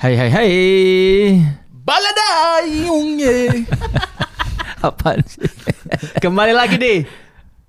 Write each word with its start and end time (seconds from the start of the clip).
Hai 0.00 0.14
hai 0.16 0.30
hai. 0.32 0.50
Baladayungnya. 1.84 3.36
Apaan 4.86 5.20
sih? 5.28 5.44
Kembali 6.24 6.56
lagi 6.56 6.80
di 6.80 6.94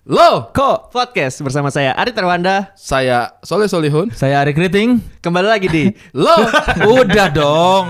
Lo, 0.08 0.48
Kok 0.50 0.90
podcast 0.90 1.44
bersama 1.44 1.68
saya 1.70 1.92
Ari 1.94 2.16
Terwanda. 2.16 2.72
saya 2.74 3.36
Soleh 3.44 3.68
Solihun. 3.68 4.10
saya 4.16 4.40
Ari 4.42 4.56
Kriting? 4.56 5.04
Kembali 5.20 5.48
lagi 5.48 5.68
di 5.68 5.84
Lo, 6.24 6.40
Udah 6.88 7.28
dong. 7.30 7.86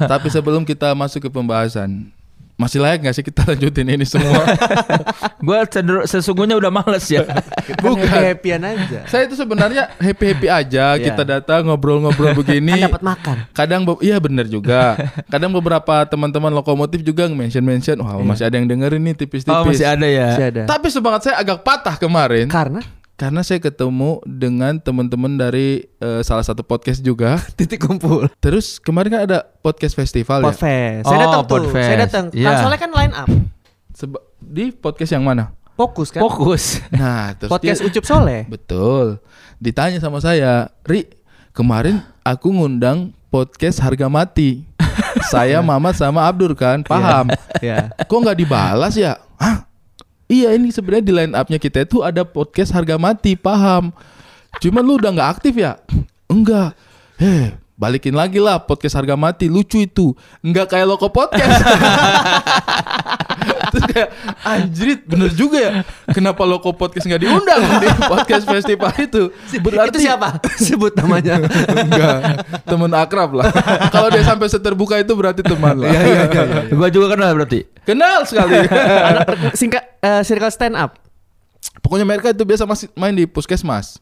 tapi 0.00 0.30
sebelum 0.32 0.62
kita 0.64 0.94
masuk 0.96 1.28
ke 1.28 1.30
pembahasan, 1.30 2.08
masih 2.60 2.78
layak 2.84 3.00
nggak 3.00 3.14
sih 3.16 3.24
kita 3.24 3.40
lanjutin 3.48 3.88
ini 3.88 4.04
semua? 4.04 4.44
Gua 5.46 5.64
cenderung 5.64 6.04
sesungguhnya 6.04 6.60
udah 6.60 6.68
males 6.68 7.08
ya. 7.08 7.24
Bukan. 7.80 8.04
happy-happyan 8.04 8.60
aja. 8.68 9.00
Saya 9.08 9.24
itu 9.24 9.40
sebenarnya 9.40 9.88
happy 9.96 10.36
happy 10.36 10.48
aja. 10.52 11.00
Iya. 11.00 11.04
Kita 11.08 11.22
datang 11.24 11.72
ngobrol-ngobrol 11.72 12.36
begini. 12.36 12.76
Kan 12.76 12.92
dapat 12.92 13.02
makan. 13.02 13.36
Kadang 13.56 13.80
be- 13.88 14.02
iya 14.04 14.20
bener 14.20 14.44
juga. 14.44 15.00
Kadang 15.32 15.56
beberapa 15.56 16.04
teman-teman 16.04 16.52
lokomotif 16.52 17.00
juga 17.00 17.24
mention 17.32 17.64
mention, 17.64 17.96
wah 18.04 18.20
masih 18.20 18.44
ada 18.44 18.60
yang 18.60 18.68
dengerin 18.68 19.00
nih 19.00 19.14
tipis-tipis. 19.16 19.56
Oh 19.56 19.64
masih 19.64 19.88
ada 19.88 20.04
ya. 20.04 20.36
Masih 20.36 20.46
ada. 20.52 20.62
Tapi 20.68 20.86
semangat 20.92 21.20
saya 21.24 21.40
agak 21.40 21.64
patah 21.64 21.96
kemarin 21.96 22.52
Karena 22.52 22.84
karena 23.20 23.44
saya 23.44 23.60
ketemu 23.60 24.24
dengan 24.24 24.80
teman-teman 24.80 25.36
dari 25.36 25.84
eh, 26.00 26.24
salah 26.24 26.40
satu 26.40 26.64
podcast 26.64 27.04
juga. 27.04 27.36
titik 27.60 27.84
kumpul. 27.84 28.32
Terus 28.40 28.80
kemarin 28.80 29.12
kan 29.12 29.22
ada 29.28 29.38
podcast 29.60 29.92
festival 29.92 30.40
ya. 30.40 30.48
Podfest. 30.48 31.04
Oh, 31.04 31.10
Saya 31.12 31.18
datang 31.28 31.42
tuh. 31.44 31.52
Podfest. 31.52 31.84
Saya 31.84 31.98
datang. 32.00 32.24
Iya. 32.32 32.48
Kan 32.48 32.54
soalnya 32.64 32.80
kan 32.80 32.92
line 32.96 33.12
up. 33.12 33.28
Seba- 33.92 34.24
di 34.40 34.72
podcast 34.72 35.12
yang 35.12 35.28
mana? 35.28 35.52
Fokus 35.76 36.08
kan. 36.08 36.24
Fokus. 36.24 36.80
Nah, 36.96 37.36
terus 37.36 37.52
Podcast 37.52 37.84
dia- 37.84 37.88
Ucup 37.92 38.04
Soleh. 38.08 38.48
Betul. 38.56 39.20
Ditanya 39.60 40.00
sama 40.00 40.24
saya, 40.24 40.72
"Ri, 40.88 41.04
kemarin 41.52 42.00
aku 42.24 42.48
ngundang 42.48 43.12
podcast 43.28 43.84
harga 43.84 44.08
mati. 44.08 44.64
saya 45.28 45.60
Mamat 45.60 46.00
sama 46.00 46.24
Abdur 46.24 46.56
kan, 46.56 46.80
paham? 46.80 47.28
Ya. 47.60 47.92
Kok 48.08 48.18
nggak 48.24 48.38
dibalas 48.40 48.96
ya? 48.96 49.20
Hah? 49.36 49.69
Iya 50.30 50.54
ini 50.54 50.70
sebenarnya 50.70 51.02
di 51.02 51.10
line 51.10 51.34
up-nya 51.34 51.58
kita 51.58 51.82
itu 51.82 52.06
ada 52.06 52.22
podcast 52.22 52.70
harga 52.70 52.94
mati, 52.94 53.34
paham? 53.34 53.90
Cuman 54.62 54.82
lu 54.86 54.94
udah 54.94 55.10
nggak 55.10 55.30
aktif 55.42 55.58
ya? 55.58 55.82
Enggak. 56.30 56.78
Heh, 57.18 57.58
balikin 57.74 58.14
lagi 58.14 58.38
lah 58.38 58.62
podcast 58.62 58.94
harga 58.94 59.18
mati, 59.18 59.50
lucu 59.50 59.82
itu. 59.82 60.14
Enggak 60.38 60.70
kayak 60.70 60.86
loko 60.86 61.10
podcast. 61.10 61.66
Terus 63.72 63.84
kayak 63.92 64.08
anjrit 64.42 65.00
bener 65.04 65.30
juga 65.32 65.58
ya. 65.58 65.72
Kenapa 66.10 66.42
loko 66.48 66.72
podcast 66.72 67.04
nggak 67.06 67.22
diundang 67.22 67.60
di 67.80 67.88
podcast 68.08 68.44
festival 68.48 68.92
itu? 68.96 69.22
Itu 69.52 69.98
siapa? 70.00 70.40
Sebut 70.66 70.92
namanya. 70.96 71.44
Enggak, 71.70 72.18
temen 72.64 72.90
akrab 72.96 73.30
lah. 73.36 73.52
Kalau 73.92 74.08
dia 74.08 74.24
sampai 74.24 74.48
seterbuka 74.48 74.98
itu 75.00 75.12
berarti 75.12 75.44
teman 75.44 75.76
lah. 75.76 75.90
Iya, 75.90 76.00
iya, 76.00 76.24
iya, 76.28 76.42
iya. 76.44 76.62
Gua 76.78 76.88
juga 76.88 77.12
kenal 77.16 77.36
berarti. 77.36 77.60
Kenal 77.84 78.24
sekali. 78.24 78.56
Anak 78.66 79.26
singkat 79.56 79.82
eh, 80.00 80.22
circle 80.24 80.52
stand 80.52 80.76
up. 80.76 80.96
Pokoknya 81.84 82.08
mereka 82.08 82.32
itu 82.32 82.44
biasa 82.44 82.64
masih 82.64 82.88
main 82.96 83.12
di 83.12 83.24
puskesmas. 83.28 84.00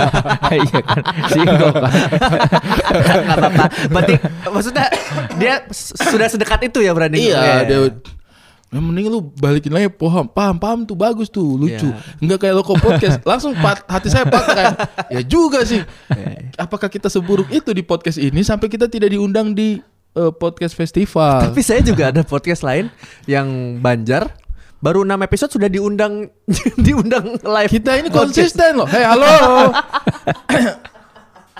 Iya 0.58 0.78
kan. 0.84 1.02
Si 1.28 1.38
Enggok 1.40 1.74
kan. 1.74 1.90
Gak 3.26 3.36
apa-apa. 3.38 3.64
Berarti 3.88 4.14
maksudnya 4.46 4.86
dia 5.36 5.54
sudah 5.72 6.28
sedekat 6.28 6.60
itu 6.68 6.84
ya 6.84 6.92
berani. 6.92 7.18
iya, 7.22 7.64
dia 7.64 7.90
yang 8.72 8.88
mending 8.88 9.12
lu 9.12 9.20
balikin 9.36 9.68
lagi 9.68 9.92
paham, 9.92 10.24
paham, 10.24 10.56
paham 10.56 10.80
tuh 10.88 10.96
bagus 10.96 11.28
tuh, 11.28 11.60
lucu. 11.60 11.92
Iya. 11.92 12.00
Enggak 12.24 12.38
kayak 12.48 12.54
loko 12.56 12.72
podcast. 12.80 13.20
Langsung 13.20 13.52
pat, 13.60 13.84
hati 13.84 14.08
saya 14.08 14.24
patah 14.24 14.54
kayak, 14.56 14.74
ya 15.12 15.20
juga 15.20 15.60
sih. 15.68 15.84
Apakah 16.56 16.88
kita 16.88 17.12
seburuk 17.12 17.52
itu 17.52 17.68
di 17.76 17.84
podcast 17.84 18.16
ini 18.16 18.40
sampai 18.40 18.72
kita 18.72 18.88
tidak 18.88 19.12
diundang 19.12 19.52
di 19.52 19.76
eh, 20.16 20.32
podcast 20.32 20.72
festival? 20.72 21.52
Tapi 21.52 21.60
saya 21.60 21.84
juga 21.84 22.08
ada 22.16 22.24
podcast 22.24 22.64
lain 22.64 22.88
yang 23.28 23.76
Banjar 23.76 24.32
baru 24.82 25.06
6 25.06 25.14
episode 25.22 25.50
sudah 25.54 25.70
diundang 25.70 26.26
diundang 26.84 27.38
live. 27.38 27.70
Kita 27.70 28.02
ini 28.02 28.10
konsisten 28.10 28.82
loh. 28.82 28.88
Hei 28.90 29.06
halo. 29.06 29.30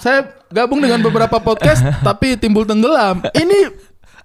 Saya 0.02 0.26
gabung 0.50 0.82
dengan 0.82 0.98
beberapa 0.98 1.38
podcast 1.38 1.86
tapi 2.02 2.34
timbul 2.34 2.66
tenggelam. 2.66 3.22
Ini 3.30 3.70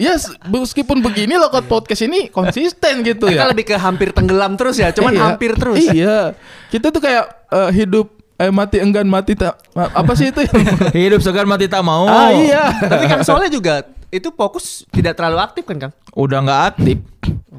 yes, 0.02 0.34
meskipun 0.50 1.06
begini 1.06 1.38
loh 1.38 1.53
podcast 1.69 2.02
ini 2.02 2.34
konsisten 2.34 3.06
gitu 3.06 3.30
Kita 3.30 3.46
ya. 3.46 3.50
lebih 3.53 3.69
ke 3.69 3.78
hampir 3.78 4.09
tenggelam 4.09 4.58
terus 4.58 4.81
ya, 4.81 4.90
cuman 4.90 5.14
Iya. 5.14 5.22
hampir 5.22 5.53
terus. 5.53 5.78
Iya. 5.78 6.34
Kita 6.74 6.90
tuh 6.90 6.97
kayak 6.97 7.29
eh, 7.53 7.69
hidup 7.78 8.09
eh, 8.41 8.50
mati 8.50 8.81
enggan 8.81 9.06
mati 9.06 9.38
tak 9.38 9.53
apa 9.78 10.18
sih 10.18 10.34
itu 10.34 10.41
Hidup 11.06 11.22
segan 11.22 11.46
mati 11.46 11.69
tak 11.69 11.85
mau. 11.85 12.09
Ah 12.09 12.34
iya. 12.34 12.74
Tapi 12.81 13.06
Kang 13.06 13.22
Soleh 13.22 13.53
juga 13.53 13.85
itu 14.09 14.31
fokus 14.31 14.88
tidak 14.90 15.16
terlalu 15.16 15.38
aktif 15.38 15.63
kan 15.63 15.78
Kang? 15.78 15.94
Udah 16.13 16.40
nggak 16.40 16.62
aktif. 16.72 16.97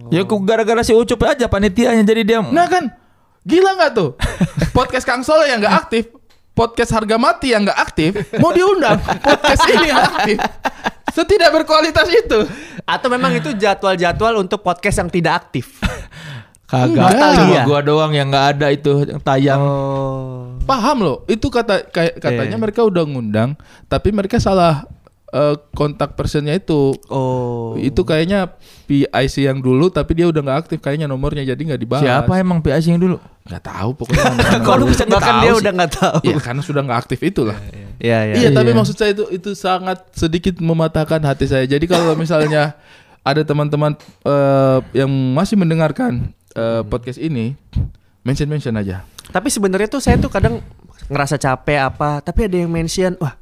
Ya 0.09 0.25
kok 0.25 0.41
gara-gara 0.43 0.81
si 0.81 0.93
Ucup 0.93 1.21
aja 1.23 1.45
panitianya 1.45 2.01
jadi 2.01 2.23
dia 2.23 2.39
Nah 2.41 2.67
kan 2.67 2.89
gila 3.43 3.77
nggak 3.77 3.93
tuh 3.93 4.17
podcast 4.77 5.05
Kang 5.05 5.21
Solo 5.21 5.45
yang 5.45 5.61
nggak 5.61 5.77
aktif, 5.79 6.09
podcast 6.53 6.91
harga 6.91 7.17
mati 7.17 7.53
yang 7.53 7.65
nggak 7.65 7.79
aktif, 7.79 8.11
mau 8.37 8.51
diundang 8.51 8.97
podcast 9.21 9.63
ini 9.67 9.87
yang 9.87 10.01
aktif. 10.03 10.37
Setidak 11.09 11.51
berkualitas 11.53 12.07
itu. 12.09 12.47
Atau 12.85 13.09
memang 13.09 13.35
itu 13.35 13.53
jadwal-jadwal 13.53 14.39
untuk 14.39 14.63
podcast 14.63 14.97
yang 14.99 15.11
tidak 15.11 15.45
aktif? 15.45 15.77
kagak. 16.71 17.11
Enggak. 17.11 17.11
Cuma 17.35 17.49
Iya. 17.49 17.63
gua 17.65 17.81
doang 17.81 18.13
yang 18.13 18.29
nggak 18.29 18.47
ada 18.55 18.67
itu 18.71 18.93
yang 19.05 19.21
tayang. 19.21 19.61
Oh. 19.61 20.57
Paham 20.63 21.01
loh, 21.01 21.17
itu 21.25 21.49
kata 21.49 21.89
kayak 21.89 22.21
katanya 22.21 22.57
Iya. 22.57 22.61
mereka 22.61 22.85
udah 22.85 23.05
ngundang, 23.09 23.57
tapi 23.89 24.13
mereka 24.13 24.37
salah 24.37 24.85
eh, 25.31 25.57
kontak 25.73 26.15
personnya 26.15 26.55
itu. 26.55 26.95
Oh. 27.09 27.77
Itu 27.77 28.03
kayaknya 28.03 28.57
PIC 28.85 29.45
yang 29.45 29.61
dulu, 29.61 29.89
tapi 29.89 30.17
dia 30.17 30.27
udah 30.27 30.41
nggak 30.41 30.59
aktif 30.65 30.79
kayaknya 30.79 31.05
nomornya, 31.05 31.45
jadi 31.45 31.59
nggak 31.59 31.81
dibahas. 31.81 32.05
Siapa 32.05 32.33
emang 32.41 32.61
PIC 32.61 32.85
yang 32.89 33.01
dulu? 33.01 33.17
Nggak 33.45 33.63
tahu 33.65 33.91
pokoknya. 33.97 34.25
nama-nama 34.25 34.65
Kok 34.65 34.75
lu 34.75 34.81
dulu. 34.81 34.93
bisa 34.93 35.03
nggak 35.05 35.21
Bahkan 35.21 35.35
tahu 35.35 35.41
dia 35.41 35.51
sih? 35.51 35.61
udah 35.61 35.73
nggak 35.73 35.93
tahu. 35.93 36.19
Iya 36.25 36.37
karena 36.41 36.63
sudah 36.63 36.83
nggak 36.85 36.99
aktif 37.01 37.19
itulah. 37.23 37.59
Iya, 37.99 38.19
iya. 38.29 38.35
Iya, 38.45 38.49
tapi 38.53 38.71
Iya. 38.73 38.77
maksud 38.77 38.97
saya 38.97 39.11
itu 39.13 39.25
itu 39.29 39.51
sangat 39.53 39.99
sedikit 40.13 40.55
mematahkan 40.61 41.21
hati 41.25 41.49
saya. 41.49 41.65
Jadi 41.65 41.85
kalau 41.85 42.13
misalnya 42.15 42.77
ada 43.31 43.43
teman-teman 43.45 43.97
eh, 44.25 44.79
yang 44.95 45.09
masih 45.33 45.57
mendengarkan 45.57 46.33
eh, 46.53 46.81
podcast 46.85 47.17
ini, 47.19 47.57
mention 48.23 48.49
mention 48.49 48.77
aja. 48.77 49.05
Tapi 49.29 49.49
sebenarnya 49.49 49.89
tuh 49.89 50.01
saya 50.01 50.17
tuh 50.17 50.33
kadang 50.33 50.61
ngerasa 51.09 51.37
capek 51.37 51.81
apa, 51.85 52.21
tapi 52.21 52.49
ada 52.49 52.57
yang 52.57 52.69
mention, 52.69 53.17
wah 53.17 53.33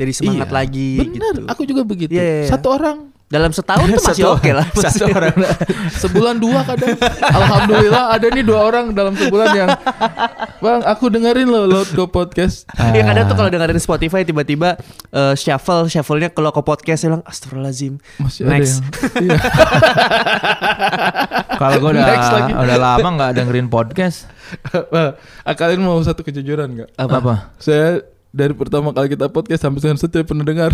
jadi 0.00 0.12
semangat 0.16 0.48
Iya, 0.48 0.56
lagi 0.56 0.90
Bener, 0.96 1.12
gitu. 1.12 1.40
aku 1.44 1.62
juga 1.62 1.82
begitu. 1.84 2.10
Iya, 2.10 2.22
iya, 2.22 2.36
iya. 2.40 2.48
Satu 2.48 2.72
orang 2.72 3.12
Dalam 3.30 3.54
setahun 3.54 3.86
tuh 3.86 4.02
masih 4.10 4.26
oke 4.26 4.50
lah. 4.50 4.66
Satu 4.82 5.06
orang. 5.06 5.30
sebulan 5.94 6.36
dua 6.36 6.66
kadang. 6.66 6.98
Alhamdulillah 7.38 8.10
ada 8.10 8.26
nih 8.26 8.42
dua 8.42 8.58
orang 8.64 8.90
dalam 8.90 9.14
sebulan 9.14 9.48
yang 9.54 9.70
Bang, 10.58 10.82
aku 10.82 11.06
dengerin 11.08 11.46
lo 11.46 11.62
load 11.62 11.94
go 11.94 12.04
podcast. 12.04 12.66
Iya 12.74 13.06
kadang 13.06 13.24
tuh 13.24 13.38
kalau 13.38 13.46
dengerin 13.46 13.78
Spotify 13.78 14.26
tiba-tiba 14.26 14.74
eh, 15.10 15.34
shuffle 15.34 15.86
shuffle-nya 15.86 16.28
kalau 16.28 16.50
ke 16.50 16.58
podcast 16.58 17.06
bilang 17.06 17.22
astagfirullahalazim. 17.22 18.02
Masih 18.18 18.42
Next. 18.44 18.82
ada 18.82 19.22
yang. 19.22 19.22
Iya. 19.22 19.38
Kalau 21.52 21.76
gua 21.78 21.90
udah 21.92 22.04
Next 22.04 22.28
lagi. 22.30 22.52
udah 22.52 22.78
lama 22.78 23.08
nggak 23.14 23.30
dengerin 23.36 23.68
podcast. 23.68 24.26
Ah, 24.90 25.54
Kalian 25.54 25.80
mau 25.80 26.02
satu 26.02 26.20
kejujuran 26.20 26.66
nggak? 26.72 26.88
Apa? 26.98 27.14
Apa? 27.14 27.34
Saya 27.56 28.02
dari 28.30 28.54
pertama 28.54 28.94
kali 28.94 29.10
kita 29.10 29.26
podcast 29.26 29.66
sampai 29.66 29.78
sekarang 29.82 29.98
saya 29.98 30.10
tidak 30.10 30.26
pernah 30.30 30.46
dengar. 30.46 30.70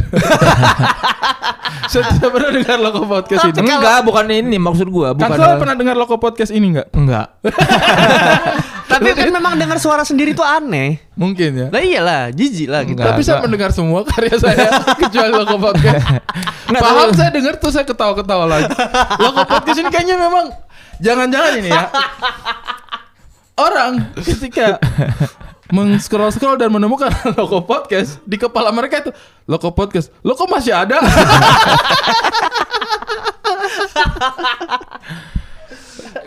saya 1.93 2.05
tidak 2.13 2.31
pernah 2.37 2.51
dengar 2.53 2.77
logo 2.85 3.03
podcast 3.09 3.49
ini. 3.49 3.65
Enggak, 3.65 3.99
bukan 4.05 4.25
ini 4.29 4.57
maksud 4.61 4.89
gua, 4.93 5.17
Kang 5.17 5.33
bukan. 5.33 5.37
Sol 5.41 5.55
pernah 5.57 5.77
dengar 5.77 5.97
logo 5.97 6.17
podcast 6.21 6.53
ini 6.53 6.77
nggak? 6.77 6.93
Enggak. 6.93 7.27
Tapi 8.93 9.09
kan 9.13 9.29
memang 9.33 9.57
dengar 9.57 9.81
suara 9.81 10.05
sendiri 10.05 10.37
tuh 10.37 10.45
aneh. 10.45 11.01
Mungkin 11.17 11.51
ya. 11.57 11.69
Lah 11.73 11.83
iyalah, 11.83 12.23
jijik 12.31 12.69
lah 12.69 12.85
gitu. 12.85 13.01
Enggak. 13.01 13.17
Tapi 13.17 13.21
saya 13.25 13.41
mendengar 13.41 13.71
semua 13.73 14.05
karya 14.05 14.37
saya 14.37 14.69
kecuali 15.01 15.33
logo 15.33 15.57
podcast. 15.57 16.05
Nggak, 16.69 16.83
Paham 16.85 17.09
saya 17.17 17.31
dengar 17.33 17.55
tuh 17.57 17.73
saya 17.73 17.89
ketawa-ketawa 17.89 18.45
lagi. 18.45 18.73
Logo 19.17 19.43
podcast 19.49 19.81
ini 19.81 19.89
kayaknya 19.89 20.17
memang 20.21 20.53
jangan-jangan 21.01 21.53
ini 21.57 21.71
ya. 21.73 21.89
Orang 23.57 24.13
ketika 24.21 24.77
meng-scroll-scroll 25.71 26.59
dan 26.59 26.71
menemukan 26.71 27.11
logo 27.39 27.63
podcast 27.67 28.23
di 28.23 28.39
kepala 28.39 28.71
mereka 28.71 29.03
itu 29.03 29.11
logo 29.47 29.71
podcast. 29.75 30.13
Lo 30.23 30.35
kok 30.39 30.51
masih 30.51 30.75
ada? 30.75 30.99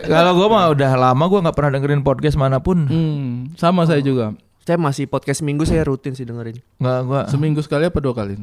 Kalau 0.00 0.32
gua 0.34 0.48
mah 0.48 0.64
udah 0.72 0.92
lama 0.96 1.24
gua 1.28 1.40
nggak 1.44 1.56
pernah 1.56 1.70
dengerin 1.78 2.02
podcast 2.02 2.36
mana 2.36 2.58
pun. 2.60 2.88
hmm, 2.88 3.56
sama 3.56 3.84
saya 3.86 4.00
juga. 4.02 4.32
Saya 4.64 4.76
masih 4.76 5.08
podcast 5.08 5.40
minggu 5.42 5.64
saya 5.64 5.82
rutin 5.84 6.12
sih 6.14 6.24
dengerin. 6.24 6.60
Nggak 6.80 6.98
gua. 7.06 7.22
Seminggu 7.28 7.60
sekali 7.64 7.88
apa 7.88 7.98
dua 8.00 8.14
kali? 8.16 8.36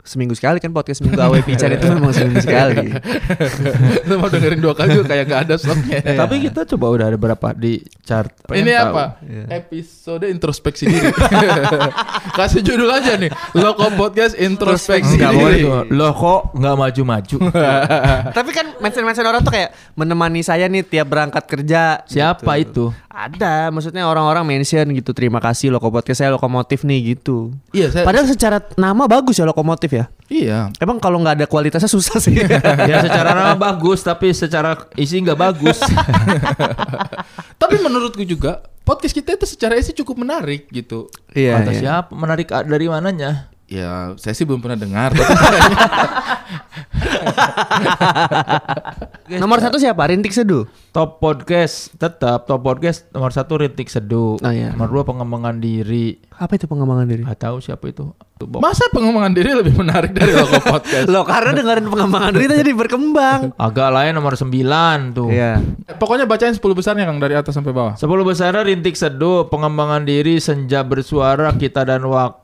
Seminggu 0.00 0.32
sekali 0.32 0.58
kan 0.58 0.72
podcast 0.72 1.04
minggu 1.04 1.20
awe 1.20 1.38
pican 1.44 1.76
itu 1.76 1.86
memang 1.96 2.12
seminggu 2.12 2.40
sekali. 2.40 2.88
Lu 4.08 4.16
mau 4.16 4.32
dengerin 4.32 4.60
dua 4.60 4.72
kali 4.72 4.96
juga 4.96 5.12
kayak 5.12 5.24
nggak 5.28 5.40
ada 5.48 5.54
stoknya. 5.60 5.98
Tapi 6.02 6.34
kita 6.48 6.64
coba 6.74 6.86
udah 6.92 7.06
ada 7.12 7.18
berapa 7.20 7.48
di 7.52 7.84
chart. 8.02 8.32
Ini 8.48 8.72
tahu. 8.72 8.84
apa? 8.92 9.04
Episode 9.52 10.24
introspeksi 10.28 10.88
diri. 10.88 11.12
Kasih 12.38 12.64
judul 12.64 12.88
aja 12.88 13.16
nih. 13.20 13.30
Loko 13.56 13.92
podcast 13.94 14.34
introspeksi 14.36 15.20
Enggak 15.20 15.32
boleh 15.36 15.58
diri. 15.60 15.64
tuh. 15.68 15.82
Loh 15.92 16.12
kok 16.16 16.40
nggak 16.56 16.76
maju-maju? 16.76 17.36
Tapi 18.32 18.50
kan 18.56 18.66
mention-mention 18.80 19.26
orang 19.28 19.42
tuh 19.44 19.52
kayak 19.52 19.70
menemani 19.94 20.40
saya 20.40 20.66
nih 20.66 20.82
tiap 20.86 21.06
berangkat 21.12 21.44
kerja. 21.44 22.02
Siapa 22.08 22.56
gitu. 22.60 22.90
itu? 22.90 23.09
Ada, 23.10 23.74
maksudnya 23.74 24.06
orang-orang 24.06 24.46
mention 24.46 24.86
gitu. 24.94 25.10
Terima 25.10 25.42
kasih 25.42 25.74
Loko 25.74 25.90
Podcast 25.90 26.22
saya 26.22 26.30
lokomotif 26.30 26.86
nih 26.86 27.18
gitu. 27.18 27.50
Iya, 27.74 27.90
saya, 27.90 28.06
Padahal 28.06 28.30
secara 28.30 28.62
nama 28.78 29.10
bagus 29.10 29.34
ya 29.34 29.42
lokomotif 29.42 29.90
ya. 29.90 30.06
iya. 30.30 30.70
Emang 30.78 31.02
kalau 31.02 31.18
nggak 31.18 31.42
ada 31.42 31.46
kualitasnya 31.50 31.90
susah 31.90 32.22
sih. 32.22 32.38
ya 32.90 32.96
secara 33.02 33.34
nama 33.34 33.58
bagus 33.66 34.06
tapi 34.06 34.30
secara 34.30 34.78
isi 34.94 35.18
nggak 35.18 35.34
bagus. 35.34 35.82
Tapi 37.60 37.76
menurutku 37.82 38.22
juga 38.22 38.62
podcast 38.86 39.12
kita 39.12 39.34
itu 39.36 39.44
secara 39.44 39.74
isi 39.74 39.90
cukup 39.90 40.22
menarik 40.22 40.70
gitu. 40.70 41.10
Iya. 41.34 41.66
Kata 41.66 41.72
iya. 41.74 41.80
siapa? 41.82 42.14
Menarik 42.14 42.48
a- 42.54 42.62
dari 42.62 42.86
mananya? 42.86 43.49
Ya, 43.70 44.18
saya 44.18 44.34
sih 44.34 44.42
belum 44.42 44.58
pernah 44.58 44.74
dengar. 44.74 45.14
Nomor 49.30 49.62
satu 49.62 49.78
siapa? 49.78 50.10
Rintik 50.10 50.34
Seduh. 50.34 50.66
Top 50.90 51.22
podcast 51.22 51.94
tetap 51.94 52.50
top 52.50 52.66
podcast 52.66 53.06
nomor 53.14 53.30
satu 53.30 53.62
Rintik 53.62 53.86
Seduh. 53.86 54.42
Oh, 54.42 54.50
iya. 54.50 54.74
Nomor 54.74 54.90
dua 54.90 55.04
pengembangan 55.06 55.62
diri. 55.62 56.18
Apa 56.34 56.58
itu 56.58 56.66
pengembangan 56.66 57.06
diri? 57.06 57.22
Gak 57.22 57.46
tahu 57.46 57.62
siapa 57.62 57.86
itu. 57.86 58.10
Masa 58.58 58.88
pengembangan 58.90 59.36
diri 59.36 59.52
lebih 59.52 59.76
menarik 59.76 60.16
dari 60.16 60.32
Loko 60.32 60.58
podcast? 60.74 61.06
Loh 61.06 61.28
karena 61.28 61.52
dengerin 61.54 61.86
pengembangan 61.92 62.32
diri 62.34 62.50
jadi 62.50 62.72
berkembang. 62.72 63.54
Agak 63.54 63.92
lain 63.92 64.16
nomor 64.16 64.34
9 64.34 64.48
tuh. 65.14 65.28
Iya. 65.28 65.60
Pokoknya 66.00 66.24
bacain 66.24 66.56
10 66.56 66.58
besarnya 66.74 67.04
Kang 67.04 67.20
dari 67.20 67.36
atas 67.36 67.52
sampai 67.52 67.70
bawah. 67.70 67.94
10 67.94 68.02
besar 68.24 68.56
rintik 68.64 68.96
seduh, 68.96 69.46
pengembangan 69.52 70.02
diri, 70.08 70.40
senja 70.40 70.80
bersuara, 70.82 71.52
kita 71.52 71.84
dan 71.84 72.00
waktu, 72.08 72.39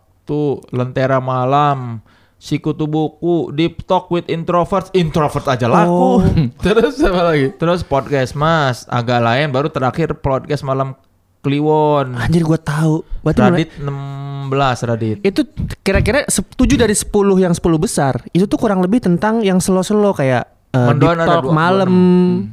lentera 0.75 1.23
malam, 1.23 2.03
sikutu 2.37 2.91
buku, 2.91 3.55
deep 3.55 3.87
talk 3.87 4.11
with 4.11 4.27
introverts, 4.27 4.91
introvert 4.93 5.47
aja 5.47 5.71
laku. 5.71 6.27
Terus 6.65 6.99
apa 7.01 7.23
lagi? 7.33 7.55
Terus 7.55 7.87
podcast 7.87 8.35
mas, 8.35 8.83
agak 8.91 9.23
lain, 9.23 9.55
baru 9.55 9.71
terakhir 9.71 10.19
podcast 10.19 10.67
malam 10.67 10.99
Kliwon. 11.41 12.19
Anjir 12.19 12.43
gua 12.43 12.59
tahu. 12.59 13.07
Berarti 13.23 13.39
mulai- 13.39 13.55
Radit 13.55 13.71
16 13.79 14.83
Radit. 14.87 15.17
itu 15.23 15.41
kira-kira 15.83 16.27
7 16.27 16.43
dari 16.75 16.95
10 16.95 17.11
yang 17.39 17.55
10 17.55 17.63
besar 17.79 18.23
itu 18.31 18.47
tuh 18.47 18.59
kurang 18.59 18.79
lebih 18.79 19.03
tentang 19.03 19.43
yang 19.43 19.59
slow-slow 19.59 20.15
kayak 20.15 20.47
uh, 20.71 20.95
Mendoan 20.95 21.19
deep 21.19 21.27
talk 21.27 21.45
malam 21.51 21.93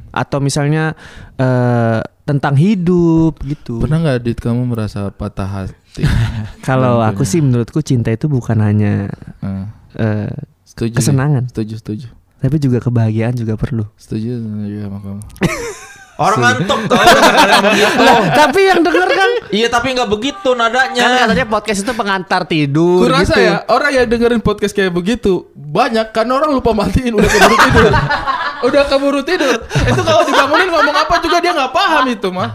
atau 0.09 0.41
misalnya 0.41 0.97
eh, 1.37 2.01
tentang 2.23 2.55
hidup 2.55 3.37
gitu. 3.43 3.83
Pernah 3.83 3.99
nggak 3.99 4.19
Dit 4.23 4.39
kamu 4.39 4.63
merasa 4.63 5.11
patah 5.11 5.45
hati? 5.45 5.75
Kalau 6.67 6.99
aku 6.99 7.21
sih 7.23 7.39
menurutku 7.39 7.83
cinta 7.83 8.09
itu 8.09 8.25
bukan 8.25 8.57
hanya 8.59 9.11
setuju. 10.65 10.97
Kesenangan. 10.97 11.49
Setuju, 11.53 11.75
setuju. 11.79 12.07
tapi 12.43 12.59
juga 12.59 12.83
kebahagiaan 12.83 13.37
juga 13.37 13.55
perlu. 13.55 13.87
Setuju 13.95 14.35
juga 14.41 14.79
sama 14.89 14.99
kamu. 14.99 15.21
Orang 16.13 16.45
ngantuk 16.45 16.77
tau 16.85 17.01
tapi 18.45 18.69
yang 18.69 18.85
denger 18.85 19.09
kan 19.09 19.29
Iya 19.49 19.65
tapi 19.65 19.97
nggak 19.97 20.05
begitu 20.05 20.53
kan 20.53 20.61
nadanya. 20.69 21.25
katanya 21.25 21.47
podcast 21.49 21.81
itu 21.81 21.89
pengantar 21.97 22.45
tidur 22.45 23.09
Kurasa 23.09 23.33
gitu. 23.33 23.41
ya 23.41 23.65
orang 23.65 23.91
yang 23.97 24.05
dengerin 24.05 24.37
podcast 24.45 24.77
kayak 24.77 24.93
begitu 24.93 25.49
banyak 25.57 26.13
karena 26.13 26.37
orang 26.37 26.53
lupa 26.53 26.69
matiin 26.77 27.17
udah 27.17 27.25
keburu 27.25 27.57
tidur. 27.57 27.91
udah 28.61 28.83
keburu 28.85 29.21
tidur. 29.25 29.55
Itu 29.89 30.01
kalau 30.05 30.21
dibangunin 30.21 30.69
ngomong 30.69 30.95
apa 31.01 31.15
juga 31.17 31.37
dia 31.41 31.51
nggak 31.57 31.73
paham 31.73 32.05
itu 32.05 32.29
mah. 32.29 32.49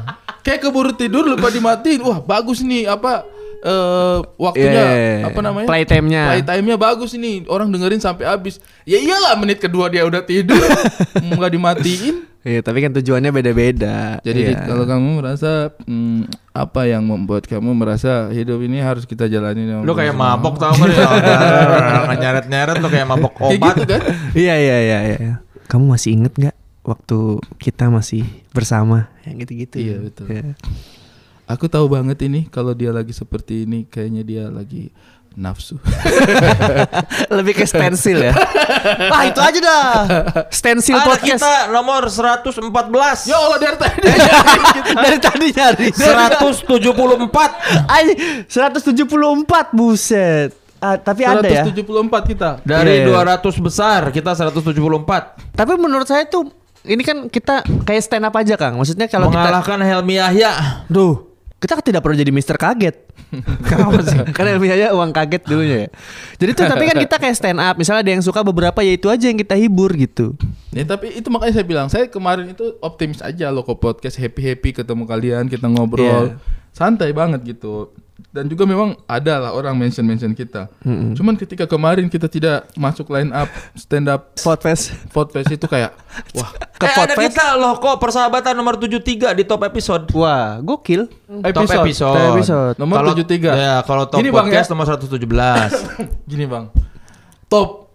Kayak 0.49 0.61
keburu 0.65 0.93
tidur 0.97 1.29
lupa 1.29 1.53
dimatiin. 1.53 2.01
Wah 2.01 2.25
bagus 2.25 2.65
nih 2.65 2.89
apa 2.89 3.29
eh 3.59 4.19
waktunya 4.39 4.71
Iya, 4.71 4.95
iya, 4.97 5.13
iya. 5.21 5.27
apa 5.29 5.41
namanya? 5.45 5.67
Playtime-nya. 5.69 6.23
Playtime-nya 6.33 6.77
bagus 6.81 7.11
ini. 7.13 7.45
Orang 7.53 7.69
dengerin 7.69 8.01
sampai 8.01 8.25
habis. 8.25 8.63
Ya 8.89 8.97
iyalah 8.97 9.37
menit 9.37 9.61
kedua 9.61 9.93
dia 9.93 10.09
udah 10.09 10.25
tidur. 10.25 10.57
Nggak 11.37 11.53
dimatiin. 11.53 12.17
Iya, 12.49 12.65
tapi 12.65 12.81
kan 12.81 12.95
tujuannya 12.97 13.29
beda-beda. 13.29 14.25
Jadi. 14.25 14.55
Dit, 14.55 14.63
kalau 14.63 14.89
kamu 14.89 15.21
merasa 15.21 15.75
hmm, 15.85 16.33
apa 16.57 16.89
yang 16.89 17.05
membuat 17.05 17.45
kamu 17.45 17.77
merasa 17.77 18.33
hidup 18.33 18.63
ini 18.65 18.81
harus 18.81 19.05
kita 19.05 19.29
jalani 19.29 19.69
Lu 19.85 19.93
kayak 19.93 20.17
mabok 20.17 20.57
tau 20.57 20.73
kan 20.73 20.89
ya 20.89 22.15
nyeret-nyeret 22.25 22.79
lu 22.81 22.89
kayak 22.89 23.07
mabok 23.11 23.37
Kayak 23.37 23.53
obat 23.59 23.75
gitu 23.77 23.85
kan? 23.91 24.03
Iya 24.33 24.55
iya 24.57 24.77
iya 24.81 24.99
iya. 25.13 25.35
Kamu 25.69 25.93
masih 25.93 26.17
inget 26.17 26.33
nggak 26.39 26.58
waktu 26.89 27.37
kita 27.61 27.93
masih 27.93 28.25
bersama 28.57 29.13
yang 29.29 29.37
gitu-gitu? 29.45 29.77
Iya, 29.77 29.93
ya? 29.93 29.99
betul. 30.01 30.27
Iya. 30.33 30.57
Aku 31.49 31.69
tahu 31.69 31.89
banget 31.93 32.25
ini 32.25 32.49
kalau 32.49 32.73
dia 32.73 32.93
lagi 32.93 33.13
seperti 33.13 33.69
ini 33.69 33.85
kayaknya 33.89 34.23
dia 34.25 34.45
lagi 34.49 34.93
nafsu. 35.39 35.79
Lebih 37.37 37.63
ke 37.63 37.65
stensil 37.65 38.19
ya. 38.21 38.35
Wah 39.09 39.23
itu 39.29 39.41
aja 39.41 39.59
dah. 39.63 39.93
Stensil 40.51 40.99
Ada 40.99 41.07
podcast. 41.09 41.41
kita 41.41 41.55
nomor 41.71 42.11
114 42.11 43.31
ya 43.31 43.37
Allah 43.39 43.59
dari 43.63 43.77
tadi. 43.79 44.01
Dari 45.05 45.19
tadi 45.23 45.47
nyari. 45.55 45.87
174 45.95 47.87
Ay, 47.87 48.07
174 48.51 49.77
buset. 49.77 50.51
Ah, 50.79 50.95
tapi 50.99 51.27
ada 51.27 51.43
ya. 51.43 51.67
174 51.67 52.31
kita. 52.35 52.51
Dari 52.67 53.03
iya. 53.03 53.39
200 53.41 53.41
besar 53.63 54.11
kita 54.15 54.31
174 54.35 55.55
Tapi 55.55 55.73
menurut 55.75 56.07
saya 56.07 56.27
tuh 56.27 56.51
ini 56.89 57.03
kan 57.05 57.29
kita 57.29 57.61
kayak 57.85 58.03
stand 58.03 58.25
up 58.25 58.35
aja 58.35 58.57
Kang. 58.57 58.81
Maksudnya 58.81 59.07
kalau 59.07 59.29
kita 59.29 59.45
Mengalahkan 59.45 59.79
Helmi 59.79 60.17
Yahya 60.17 60.53
Duh, 60.89 61.29
kita 61.61 61.79
tidak 61.79 62.01
perlu 62.01 62.17
jadi 62.17 62.33
Mister 62.33 62.57
Kaget. 62.57 62.97
Kenapa 63.69 64.01
sih? 64.01 64.17
Karena 64.33 64.57
biaya 64.57 64.89
uang 64.97 65.13
kaget 65.13 65.43
dulunya 65.45 65.77
ya. 65.85 65.89
Jadi 66.41 66.51
tuh 66.57 66.65
tapi 66.65 66.89
kan 66.89 66.97
kita 66.97 67.17
kayak 67.21 67.37
stand 67.37 67.61
up. 67.61 67.77
Misalnya 67.77 68.01
ada 68.01 68.13
yang 68.17 68.25
suka 68.25 68.41
beberapa 68.41 68.81
ya 68.81 68.97
itu 68.97 69.13
aja 69.13 69.29
yang 69.29 69.37
kita 69.37 69.53
hibur 69.53 69.93
gitu. 69.93 70.33
Ya 70.73 70.89
tapi 70.89 71.13
itu 71.13 71.29
makanya 71.29 71.61
saya 71.61 71.67
bilang 71.69 71.87
saya 71.93 72.09
kemarin 72.09 72.49
itu 72.49 72.65
optimis 72.81 73.21
aja 73.21 73.53
loh 73.53 73.69
kok 73.69 73.77
podcast 73.77 74.17
happy 74.17 74.41
happy 74.41 74.71
ketemu 74.73 75.05
kalian 75.05 75.45
kita 75.45 75.69
ngobrol 75.69 76.33
Iya. 76.33 76.41
santai 76.73 77.13
banget 77.13 77.45
gitu 77.45 77.93
dan 78.39 78.47
juga 78.47 78.63
memang 78.63 78.95
ada 79.05 79.35
lah 79.37 79.51
orang 79.51 79.75
mention 79.75 80.01
mention 80.01 80.31
kita. 80.31 80.71
Cuman 81.13 81.35
ketika 81.35 81.67
kemarin 81.67 82.07
kita 82.07 82.25
tidak 82.25 82.71
masuk 82.73 83.11
line 83.11 83.29
up 83.31 83.51
stand 83.75 84.07
up 84.07 84.31
Podcast. 84.39 84.95
podcast 85.11 85.51
itu 85.51 85.67
kayak 85.67 85.91
wah 86.33 86.47
Ke 86.79 86.87
Eh 86.87 86.95
ada 86.95 87.11
podcast. 87.11 87.35
kita 87.35 87.47
loh 87.55 87.75
kok 87.77 87.99
persahabatan 87.99 88.55
nomor 88.55 88.79
73 88.79 89.35
di 89.35 89.43
top 89.43 89.63
episode 89.63 90.07
Wah, 90.13 90.59
gokil. 90.59 91.11
Top 91.51 91.67
episode, 91.67 92.15
Top 92.15 92.31
episode. 92.33 92.75
Nomor 92.79 92.95
Kalau- 93.03 93.19
73. 93.19 93.51
Ya 93.53 93.75
kalau 93.83 94.07
top 94.07 94.19
Gini, 94.19 94.31
Bang, 94.31 94.47
podcast 94.47 94.65
ya. 94.65 94.73
nomor 94.73 94.87
117 94.87 95.19
gini 96.31 96.47
bang 96.47 96.71
top 97.45 97.88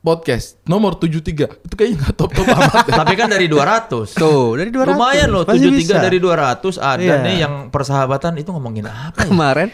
podcast 0.00 0.56
nomor 0.64 0.96
73 0.96 1.60
itu 1.60 1.74
kayaknya 1.74 1.96
nggak 2.00 2.14
top 2.14 2.32
top 2.32 2.48
amat 2.56 2.72
deh. 2.82 2.94
Tapi 2.94 3.14
kan 3.14 3.28
dari 3.28 3.46
200 3.46 4.16
Tuh, 4.16 4.56
dari 4.56 4.70
200. 4.70 4.90
Lumayan 4.90 5.28
loh 5.28 5.44
Masih 5.44 5.68
73 5.68 5.76
bisa. 5.76 5.94
dari 5.98 6.18
200 6.18 6.74
Ada 6.74 7.00
Iya. 7.00 7.14
nih 7.20 7.36
yang 7.38 7.54
persahabatan 7.68 8.32
itu 8.36 8.48
ngomongin 8.48 8.86
apa 8.86 9.18
ya? 9.18 9.28
Kemarin 9.28 9.68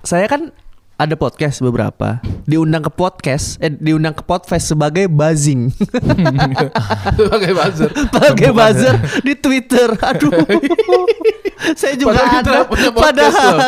saya 0.00 0.26
kan 0.26 0.50
ada 0.94 1.14
podcast 1.14 1.62
beberapa. 1.62 2.18
Diundang 2.42 2.82
ke 2.82 2.90
podcast 2.90 3.54
eh 3.58 3.70
diundang 3.70 4.10
ke 4.12 4.22
podcast 4.22 4.66
sebagai 4.68 5.06
buzzing. 5.06 5.70
Sebagai 7.14 7.52
buzzer. 7.54 7.90
Sebagai 7.94 8.50
buzzer 8.50 8.94
di 9.22 9.34
Twitter. 9.34 9.94
Aduh. 9.94 10.30
Saya 11.74 11.94
juga 11.94 12.14
Padahal 12.14 12.30
kita 12.32 12.50
ada. 12.50 12.60
punya 12.64 12.90
podcast 12.90 13.34
padahal. 13.34 13.50
loh. 13.50 13.62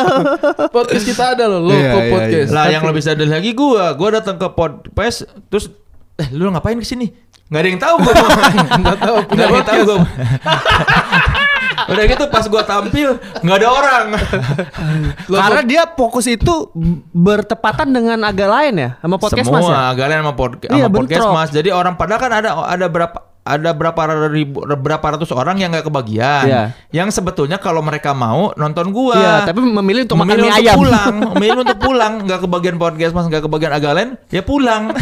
podcast 0.70 1.04
kita 1.04 1.24
ada 1.28 1.44
loh 1.46 1.60
logo 1.60 1.74
Iya, 1.74 1.90
iya, 1.92 2.06
podcast. 2.08 2.48
Lah 2.50 2.64
yang 2.68 2.82
lebih 2.84 3.02
sadar 3.02 3.26
lagi 3.26 3.50
gua, 3.52 3.94
gua 3.94 4.08
datang 4.12 4.34
ke 4.34 4.46
podcast 4.50 5.18
terus 5.46 5.66
eh 6.20 6.28
lu 6.36 6.52
ngapain 6.52 6.76
ke 6.76 6.84
sini? 6.84 7.08
Nggak 7.50 7.60
ada 7.60 7.68
yang 7.68 7.80
tahu 7.82 7.94
gua. 7.98 8.14
Enggak 8.78 8.98
tahu, 9.02 9.16
punya 9.26 9.44
ada 9.48 9.54
yang 9.56 9.66
tahu 9.66 9.80
podcast. 9.82 9.88
gua. 9.88 9.98
Udah 11.90 12.04
gitu 12.06 12.24
pas 12.30 12.44
gua 12.46 12.62
tampil 12.62 13.08
nggak 13.40 13.56
ada 13.56 13.68
orang. 13.72 14.06
karena 15.26 15.62
dia 15.66 15.82
fokus 15.88 16.26
itu 16.30 16.70
bertepatan 17.10 17.88
dengan 17.90 18.18
agak 18.22 18.46
lain 18.46 18.74
ya 18.78 18.90
sama 19.00 19.16
podcast 19.16 19.46
Semua 19.48 19.58
mas 19.58 19.66
ya 19.66 19.78
agak 19.90 20.06
sama, 20.12 20.32
podca- 20.36 20.70
Iya, 20.70 20.86
sama 20.86 20.94
podcast 20.94 21.24
bentrok. 21.24 21.34
Mas. 21.34 21.50
Jadi 21.50 21.68
orang 21.72 21.94
padahal 21.98 22.20
kan 22.20 22.32
ada 22.36 22.50
ada 22.68 22.86
berapa 22.86 23.18
ada 23.40 23.70
berapa 23.72 24.00
ribu 24.28 24.62
berapa 24.62 25.02
ratus 25.16 25.32
orang 25.32 25.56
yang 25.58 25.72
nggak 25.72 25.88
kebagian. 25.88 26.44
Iya. 26.46 26.62
Yang 26.92 27.18
sebetulnya 27.18 27.56
kalau 27.56 27.80
mereka 27.80 28.12
mau 28.12 28.52
nonton 28.54 28.92
gua. 28.92 29.16
Iya, 29.16 29.34
tapi 29.48 29.64
memilih 29.64 30.06
untuk 30.06 30.18
makan 30.20 30.36
memilih 30.36 30.44
mie 30.44 30.52
untuk 30.52 30.62
ayam. 30.68 30.76
pulang, 30.78 31.14
memilih 31.34 31.58
untuk 31.64 31.78
pulang, 31.80 32.12
nggak 32.28 32.40
kebagian 32.44 32.76
podcast 32.76 33.12
mas, 33.16 33.26
nggak 33.26 33.42
kebagian 33.48 33.72
agak 33.72 33.92
lain, 33.96 34.10
ya 34.28 34.42
pulang. 34.44 34.92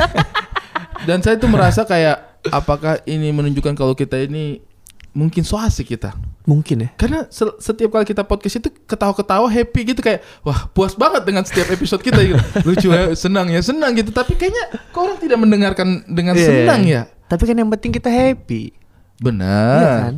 Dan 1.04 1.20
saya 1.20 1.36
tuh 1.36 1.46
merasa 1.46 1.82
kayak 1.82 2.16
apakah 2.48 2.98
ini 3.04 3.28
menunjukkan 3.28 3.74
kalau 3.74 3.92
kita 3.92 4.18
ini 4.18 4.62
mungkin 5.10 5.42
so 5.42 5.54
asik 5.54 5.92
kita 5.92 6.14
Mungkin 6.48 6.80
ya. 6.80 6.88
Karena 6.96 7.28
se- 7.28 7.60
setiap 7.60 7.92
kali 7.92 8.08
kita 8.08 8.24
podcast 8.24 8.56
itu 8.56 8.72
ketawa-ketawa 8.88 9.52
happy 9.52 9.92
gitu 9.92 10.00
kayak 10.00 10.24
wah 10.40 10.64
puas 10.72 10.96
banget 10.96 11.20
dengan 11.28 11.44
setiap 11.44 11.68
episode 11.68 12.00
kita 12.00 12.24
gitu. 12.24 12.40
Lucu 12.72 12.88
ya, 12.88 13.12
senang 13.12 13.52
ya, 13.52 13.60
senang 13.60 13.92
gitu. 13.92 14.08
Tapi 14.08 14.32
kayaknya 14.32 14.64
kok 14.88 14.96
orang 14.96 15.20
tidak 15.20 15.36
mendengarkan 15.36 16.08
dengan 16.08 16.32
Iya. 16.32 16.48
senang 16.48 16.80
ya. 16.88 17.02
Tapi 17.28 17.42
kan 17.44 17.52
yang 17.52 17.68
penting 17.68 17.92
kita 17.92 18.08
happy. 18.08 18.72
Benar. 19.20 19.76
Iya 19.76 19.90
kan? 20.00 20.14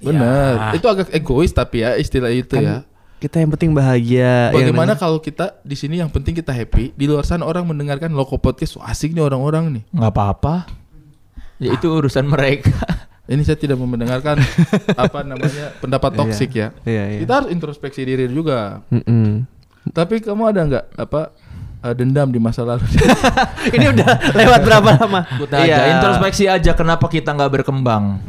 Benar. 0.00 0.52
Ya. 0.56 0.68
Itu 0.72 0.86
agak 0.88 1.12
egois 1.12 1.52
tapi 1.52 1.84
ya 1.84 2.00
istilah 2.00 2.32
itu 2.32 2.56
Kan 2.56 2.64
ya. 2.64 2.76
Kita 3.24 3.40
yang 3.40 3.48
penting 3.48 3.72
bahagia. 3.72 4.52
Bagaimana 4.52 4.92
yang- 4.92 5.00
kalau 5.00 5.16
kita 5.16 5.56
di 5.60 5.72
sini 5.72 5.96
yang 5.96 6.12
penting 6.12 6.36
kita 6.36 6.52
happy, 6.52 6.92
di 6.92 7.08
luar 7.08 7.24
sana 7.24 7.42
orang 7.42 7.64
mendengarkan 7.64 8.12
loko 8.12 8.36
podcast, 8.36 8.76
wah, 8.76 8.86
asik 8.86 9.16
nih 9.16 9.24
orang-orang 9.24 9.72
nih. 9.72 9.82
nggak 9.90 10.12
apa-apa. 10.12 10.68
Ya 11.56 11.72
itu 11.72 11.88
urusan 11.88 12.26
mereka. 12.26 12.76
Ini 13.24 13.40
saya 13.40 13.56
tidak 13.56 13.80
mau 13.80 13.88
mendengarkan 13.88 14.36
apa 15.00 15.24
namanya 15.24 15.72
pendapat 15.80 16.12
Iya. 16.12 16.18
toksik 16.20 16.50
ya. 16.52 16.68
Iya, 16.84 17.02
iya. 17.08 17.18
Kita 17.18 17.32
harus 17.34 17.48
introspeksi 17.48 18.04
diri 18.04 18.28
juga. 18.28 18.84
Mm-mm. 18.92 19.48
Tapi 19.88 20.20
kamu 20.20 20.42
ada 20.44 20.60
nggak 20.62 20.84
apa 20.94 21.32
eh, 21.80 21.94
dendam 21.96 22.28
di 22.28 22.36
masa 22.36 22.60
lalu? 22.62 22.84
Ini 23.72 23.86
udah 23.88 24.10
lewat 24.36 24.60
berapa 24.60 24.88
lama? 25.00 25.20
Kita 25.40 25.56
aja 25.56 25.82
introspeksi 25.96 26.44
aja 26.44 26.76
kenapa 26.76 27.08
kita 27.08 27.32
nggak 27.32 27.52
berkembang. 27.54 28.20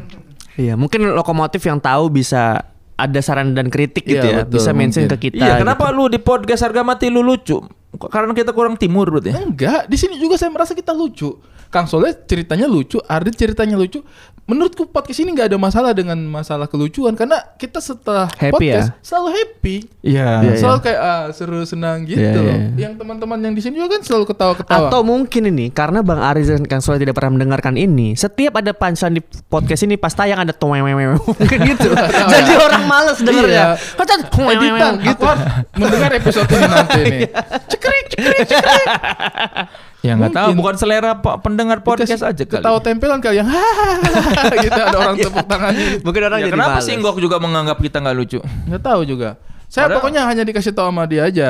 Iya, 0.55 0.79
mungkin 0.79 1.11
lokomotif 1.11 1.59
yang 1.61 1.75
tahu 1.75 2.07
bisa 2.07 2.63
ada 2.95 3.19
saran 3.19 3.51
dan 3.51 3.67
kritik 3.67 4.03
gitu 4.03 4.23
Iya, 4.23 4.31
ya, 4.31 4.37
betul, 4.43 4.55
bisa 4.57 4.71
mention 4.71 5.03
mungkin. 5.03 5.19
ke 5.19 5.23
kita. 5.29 5.43
iya, 5.43 5.53
kenapa 5.59 5.91
gitu. 5.91 5.97
lu 5.99 6.03
di 6.07 6.19
podcast 6.19 6.61
harga 6.63 6.81
mati 6.81 7.11
lu 7.11 7.19
lucu? 7.19 7.59
Karena 7.95 8.31
kita 8.31 8.51
kurang 8.51 8.75
timur 8.75 9.07
berarti. 9.07 9.31
ya? 9.31 9.39
Enggak, 9.39 9.81
di 9.87 9.95
sini 9.95 10.15
juga 10.15 10.35
saya 10.35 10.51
merasa 10.51 10.75
kita 10.75 10.91
lucu. 10.91 11.31
Kang 11.71 11.87
Soleh 11.87 12.11
ceritanya 12.23 12.67
lucu, 12.67 12.99
Ardit 13.03 13.35
ceritanya 13.35 13.75
lucu. 13.75 13.99
Menurutku 14.45 14.85
podcast 14.85 15.25
ini 15.25 15.33
nggak 15.33 15.49
ada 15.49 15.57
masalah 15.57 15.89
dengan 15.97 16.21
masalah 16.21 16.69
kelucuan 16.69 17.17
karena 17.17 17.41
kita 17.57 17.81
setelah 17.81 18.29
Happy 18.37 18.53
podcast 18.53 18.93
ya? 18.93 19.01
selalu 19.01 19.29
happy. 19.33 19.75
Iya. 20.05 20.29
Iya, 20.45 20.53
selalu 20.61 20.79
kayak 20.85 20.99
ah, 21.01 21.23
seru 21.33 21.65
senang 21.65 22.05
gitu 22.05 22.21
Iya, 22.21 22.37
loh. 22.37 22.53
iya. 22.53 22.85
Yang 22.85 22.93
teman-teman 23.01 23.41
yang 23.41 23.57
di 23.57 23.61
sini 23.65 23.81
juga 23.81 23.97
kan 23.97 24.05
selalu 24.05 24.29
ketawa-ketawa. 24.29 24.93
Atau 24.93 25.01
mungkin 25.01 25.49
ini 25.49 25.73
karena 25.73 26.05
Bang 26.05 26.21
Aris 26.21 26.53
dan 26.53 26.61
Kang 26.69 26.77
Soleh 26.85 27.01
tidak 27.01 27.17
pernah 27.17 27.41
mendengarkan 27.41 27.73
ini. 27.73 28.13
Setiap 28.13 28.61
ada 28.61 28.69
punchline 28.69 29.17
di 29.17 29.21
podcast 29.49 29.81
ini 29.81 29.97
pas 29.97 30.13
tayang 30.13 30.37
ada 30.37 30.53
tuwewewewe 30.53 31.17
mungkin 31.25 31.59
gitu. 31.73 31.89
Jadi 32.29 32.53
orang 32.53 32.85
males 32.85 33.17
dengernya. 33.17 33.81
Iya. 33.81 33.97
Kata 33.97 34.13
editan 34.29 34.93
gitu 35.01 35.25
mendengar 35.73 36.11
episode 36.13 36.45
ini 36.53 36.67
nanti 36.69 37.01
nih. 37.01 37.21
Cekrik, 37.73 38.05
cekrik, 38.13 38.39
cekrik. 38.45 38.87
Ya 40.05 40.13
nggak 40.13 40.31
tahu, 40.31 40.49
bukan 40.53 40.75
selera 40.77 41.17
po- 41.17 41.41
pendengar 41.41 41.81
podcast 41.81 42.13
Dikasih 42.13 42.29
aja 42.29 42.43
kali. 42.45 42.61
Ketawa 42.61 42.77
tempelan 42.79 43.17
kali 43.17 43.41
yang 43.41 43.49
hahaha 43.49 44.53
gitu 44.61 44.77
ada 44.77 44.97
orang 45.01 45.17
tepuk 45.25 45.45
tangannya. 45.45 45.85
Mungkin 45.99 46.21
orang 46.23 46.39
Ya, 46.39 46.45
jadi 46.45 46.53
kenapa 46.53 46.77
sih 46.79 46.93
Nggok 46.93 47.17
juga 47.17 47.37
menganggap 47.37 47.77
kita 47.79 47.97
nggak 47.99 48.15
lucu? 48.15 48.39
Nggak 48.69 48.81
tahu 48.81 49.01
juga. 49.03 49.29
Saya 49.65 49.89
Padahal- 49.89 49.97
pokoknya 49.97 50.21
hanya 50.23 50.43
dikasih 50.43 50.71
tahu 50.71 50.87
sama 50.87 51.03
dia 51.03 51.25
aja. 51.25 51.49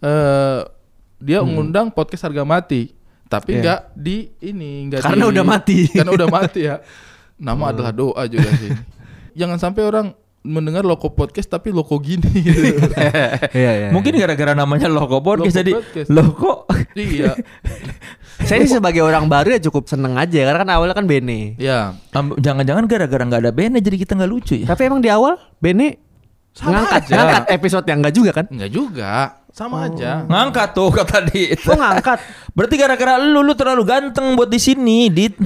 Eh 0.00 0.60
dia 1.22 1.38
mengundang 1.40 1.86
podcast 1.88 2.26
harga 2.26 2.42
mati, 2.42 2.90
tapi 3.26 3.54
Iya. 3.54 3.60
nggak 3.62 3.80
di 3.94 4.16
ini 4.42 4.90
nggak 4.90 5.00
Karena 5.06 5.24
di- 5.24 5.30
udah 5.30 5.44
mati. 5.46 5.78
Karena 5.94 6.12
udah 6.12 6.28
mati 6.28 6.60
ya. 6.66 6.76
Nama 7.38 7.64
adalah 7.70 7.92
doa 7.92 8.22
juga 8.26 8.50
sih. 8.56 8.70
Jangan 9.38 9.56
sampai 9.56 9.82
orang 9.82 10.06
mendengar 10.42 10.82
loko 10.82 11.14
podcast 11.14 11.46
tapi 11.46 11.70
loko 11.70 12.02
gini 12.02 12.26
gitu. 12.42 12.74
Iya, 13.58 13.70
iya. 13.78 13.88
Mungkin 13.94 14.18
gara-gara 14.18 14.52
namanya 14.58 14.90
Loko 14.90 15.22
Podcast 15.22 15.54
Loko 15.54 15.60
jadi 15.62 15.72
Podcast. 15.72 16.08
Loko. 16.10 16.52
iya. 16.98 17.32
saya 18.48 18.58
ini 18.58 18.68
sebagai 18.68 19.06
orang 19.06 19.30
baru 19.30 19.54
ya 19.54 19.60
cukup 19.62 19.86
seneng 19.86 20.18
aja 20.18 20.42
karena 20.42 20.58
kan 20.66 20.70
awalnya 20.74 20.98
kan 20.98 21.06
Bene. 21.06 21.54
Ya. 21.62 21.94
Am- 22.10 22.34
Jangan-jangan 22.34 22.84
gara-gara 22.90 23.22
nggak 23.22 23.40
ada 23.42 23.52
bandnya 23.54 23.80
jadi 23.80 23.96
kita 24.02 24.12
nggak 24.18 24.30
lucu 24.30 24.54
ya? 24.58 24.66
Tapi 24.66 24.82
emang 24.90 24.98
di 24.98 25.10
awal 25.12 25.38
Bene 25.62 26.02
Sama 26.52 26.84
ngangkat, 26.84 27.02
aja. 27.06 27.14
ngangkat 27.16 27.44
episode 27.54 27.84
yang 27.86 27.98
enggak 28.02 28.14
juga 28.18 28.30
kan? 28.34 28.46
Enggak 28.50 28.70
juga. 28.74 29.12
Sama 29.52 29.76
aja. 29.86 30.24
Ngangkat 30.26 30.68
tuh 30.74 30.88
kata 30.90 31.18
Dit. 31.30 31.60
Oh 31.70 31.76
ngangkat. 31.78 32.18
Berarti 32.56 32.74
gara-gara 32.80 33.14
lu 33.20 33.46
lu 33.46 33.54
terlalu 33.54 33.84
ganteng 33.86 34.34
buat 34.34 34.50
di 34.50 34.58
sini, 34.58 35.06
Dit. 35.12 35.36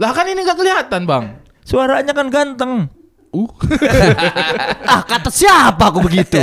Lah 0.00 0.10
kan 0.14 0.24
ini 0.24 0.40
nggak 0.40 0.56
kelihatan, 0.56 1.04
Bang. 1.04 1.42
Suaranya 1.62 2.14
kan 2.16 2.30
ganteng. 2.32 3.01
Uh. 3.32 3.48
ah 4.92 5.00
kata 5.02 5.32
siapa 5.32 5.88
aku 5.88 6.04
begitu? 6.04 6.36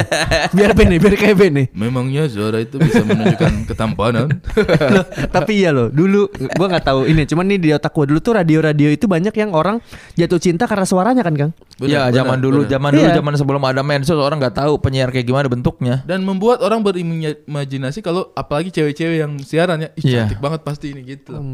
Biar 0.51 0.74
Bene, 0.74 0.98
biar 0.98 1.13
kayak 1.13 1.38
Bene. 1.38 1.63
Memangnya 1.69 2.25
suara 2.25 2.58
itu 2.58 2.81
bisa 2.81 3.05
menunjukkan 3.05 3.53
ketampanan? 3.69 4.41
Loh, 4.89 5.05
tapi 5.29 5.62
iya 5.62 5.69
loh, 5.69 5.93
dulu 5.93 6.25
gua 6.58 6.65
nggak 6.65 6.86
tahu 6.86 7.05
ini, 7.05 7.29
cuman 7.29 7.46
nih 7.46 7.60
di 7.62 7.69
otak 7.69 7.93
gua 7.93 8.10
dulu 8.10 8.17
tuh 8.17 8.41
radio-radio 8.41 8.89
itu 8.89 9.05
banyak 9.05 9.29
yang 9.31 9.53
orang 9.53 9.77
jatuh 10.17 10.41
cinta 10.41 10.65
karena 10.65 10.89
suaranya 10.89 11.22
kan, 11.22 11.38
Kang? 11.38 11.51
Ya 11.77 12.10
benar, 12.10 12.25
zaman 12.25 12.38
dulu, 12.41 12.60
benar. 12.65 12.72
zaman 12.74 12.89
dulu, 12.91 13.05
Iya. 13.05 13.15
zaman 13.22 13.34
sebelum 13.38 13.62
ada 13.63 13.81
medsos 13.86 14.17
orang 14.17 14.38
nggak 14.41 14.58
tahu 14.58 14.74
penyiar 14.81 15.13
kayak 15.13 15.29
gimana 15.29 15.46
bentuknya. 15.46 16.01
Dan 16.10 16.25
membuat 16.25 16.65
orang 16.65 16.81
berimajinasi 16.81 18.01
kalau 18.01 18.34
apalagi 18.34 18.74
cewek-cewek 18.74 19.22
yang 19.22 19.38
siaran 19.39 19.86
ya, 19.86 19.89
ih 19.93 20.03
Iya. 20.03 20.17
cantik 20.25 20.41
banget 20.41 20.62
pasti 20.65 20.89
ini 20.89 21.05
gitu. 21.05 21.38
loh. 21.38 21.46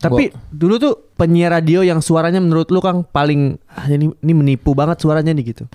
Tapi 0.00 0.32
dulu 0.48 0.80
tuh 0.80 0.94
penyiar 1.20 1.52
radio 1.52 1.84
yang 1.84 2.00
suaranya 2.00 2.40
menurut 2.40 2.72
lu 2.72 2.80
Kang 2.80 3.04
paling 3.04 3.60
ah, 3.68 3.84
ini 3.84 4.08
ini 4.24 4.32
menipu 4.32 4.72
banget 4.72 5.04
suaranya 5.04 5.36
nih 5.36 5.52
gitu. 5.52 5.68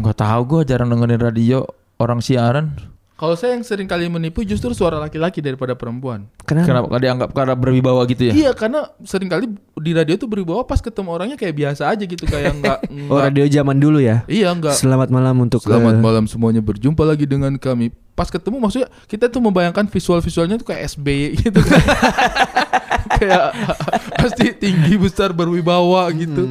Nggak 0.00 0.24
tahu 0.24 0.40
gue 0.48 0.60
jarang 0.72 0.88
dengerin 0.88 1.20
radio 1.20 1.68
orang 2.00 2.24
siaran. 2.24 2.91
Kalau 3.12 3.38
saya 3.38 3.54
yang 3.54 3.62
sering 3.62 3.86
kali 3.86 4.08
menipu 4.08 4.42
justru 4.42 4.72
suara 4.74 4.98
laki-laki 4.98 5.38
daripada 5.44 5.76
perempuan. 5.76 6.26
Kenapa? 6.42 6.66
Kenapa 6.66 6.96
dianggap 6.98 7.30
karena 7.36 7.54
berwibawa 7.54 8.02
gitu 8.08 8.32
ya? 8.32 8.34
Iya, 8.34 8.50
karena 8.56 8.88
sering 9.04 9.30
kali 9.30 9.46
di 9.78 9.92
radio 9.94 10.16
tuh 10.18 10.26
berwibawa 10.26 10.64
pas 10.66 10.80
ketemu 10.82 11.08
orangnya 11.12 11.36
kayak 11.38 11.54
biasa 11.54 11.92
aja 11.92 12.02
gitu 12.02 12.24
kayak 12.24 12.50
enggak, 12.56 12.78
Oh 13.12 13.20
radio 13.20 13.44
zaman 13.46 13.76
dulu 13.78 14.00
ya. 14.02 14.24
Iya, 14.26 14.50
enggak. 14.50 14.74
Selamat 14.74 15.12
malam 15.12 15.38
untuk 15.38 15.60
Selamat 15.62 15.94
eh, 15.96 16.02
malam 16.02 16.24
semuanya 16.26 16.64
berjumpa 16.64 17.04
lagi 17.04 17.28
dengan 17.28 17.54
kami. 17.60 17.92
Pas 18.16 18.26
ketemu 18.26 18.58
maksudnya 18.58 18.88
kita 19.06 19.28
tuh 19.28 19.44
membayangkan 19.44 19.86
visual-visualnya 19.86 20.58
tuh 20.58 20.72
kayak 20.72 20.90
SBY 20.90 21.46
gitu 21.46 21.60
kan. 21.62 21.78
kayak 23.22 23.44
pasti 24.24 24.56
tinggi 24.56 24.98
besar 24.98 25.30
berwibawa 25.36 26.08
gitu. 26.16 26.48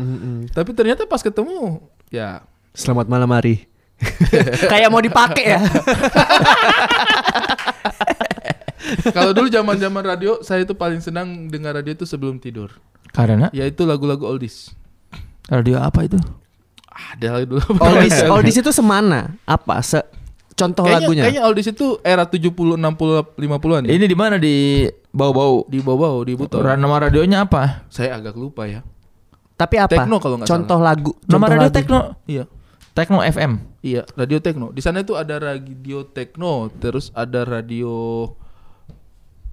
Tapi 0.54 0.72
ternyata 0.78 1.04
pas 1.10 1.20
ketemu 1.20 1.82
ya 2.14 2.46
Selamat 2.72 3.12
malam 3.12 3.28
Ari. 3.36 3.68
Kayak 4.72 4.90
mau 4.90 5.02
dipakai 5.02 5.46
ya. 5.58 5.62
kalau 9.16 9.32
dulu 9.32 9.48
zaman-zaman 9.48 10.04
radio 10.04 10.42
saya 10.42 10.66
itu 10.66 10.74
paling 10.74 11.00
senang 11.00 11.48
dengar 11.48 11.78
radio 11.78 11.94
itu 11.94 12.06
sebelum 12.06 12.42
tidur. 12.42 12.74
Karena 13.12 13.52
Yaitu 13.52 13.84
lagu-lagu 13.84 14.24
oldies. 14.24 14.72
radio 15.52 15.84
apa 15.84 16.08
itu? 16.08 16.16
Ada 16.92 17.48
dulu. 17.48 17.64
Oldies, 17.88 18.20
oldies 18.28 18.58
itu 18.60 18.72
semana? 18.76 19.32
Apa? 19.48 19.80
Se 19.80 20.04
contoh 20.60 20.86
kayaknya, 20.86 21.08
lagunya? 21.08 21.24
Kayaknya 21.24 21.44
oldies 21.48 21.68
itu 21.72 21.88
era 22.04 22.28
70, 22.28 22.52
60, 22.52 23.40
50-an 23.40 23.82
ya. 23.88 23.92
Ini 23.96 24.06
di 24.06 24.16
mana 24.16 24.36
di 24.36 24.86
bau-bau? 25.10 25.66
Di 25.72 25.80
bawah 25.80 26.20
di 26.24 26.36
Buton. 26.36 26.62
Nama 26.62 26.96
radionya 27.08 27.48
apa? 27.48 27.88
Saya 27.88 28.20
agak 28.20 28.36
lupa 28.36 28.68
ya. 28.68 28.84
Tapi 29.56 29.76
apa? 29.80 29.94
Tekno 29.94 30.20
kalau 30.20 30.36
nggak 30.42 30.50
Contoh 30.52 30.80
lagu. 30.84 31.12
Nama 31.26 31.32
contoh 31.32 31.48
radio 31.48 31.64
lagu. 31.64 31.76
Tekno. 31.76 32.00
Iya. 32.28 32.44
Tekno 32.92 33.24
FM. 33.24 33.52
Iya, 33.82 34.04
radio 34.20 34.38
Tekno. 34.44 34.76
Di 34.76 34.84
sana 34.84 35.02
itu 35.02 35.16
ada 35.16 35.40
radio 35.40 36.04
Tekno, 36.04 36.68
terus 36.78 37.10
ada 37.16 37.48
radio 37.48 38.28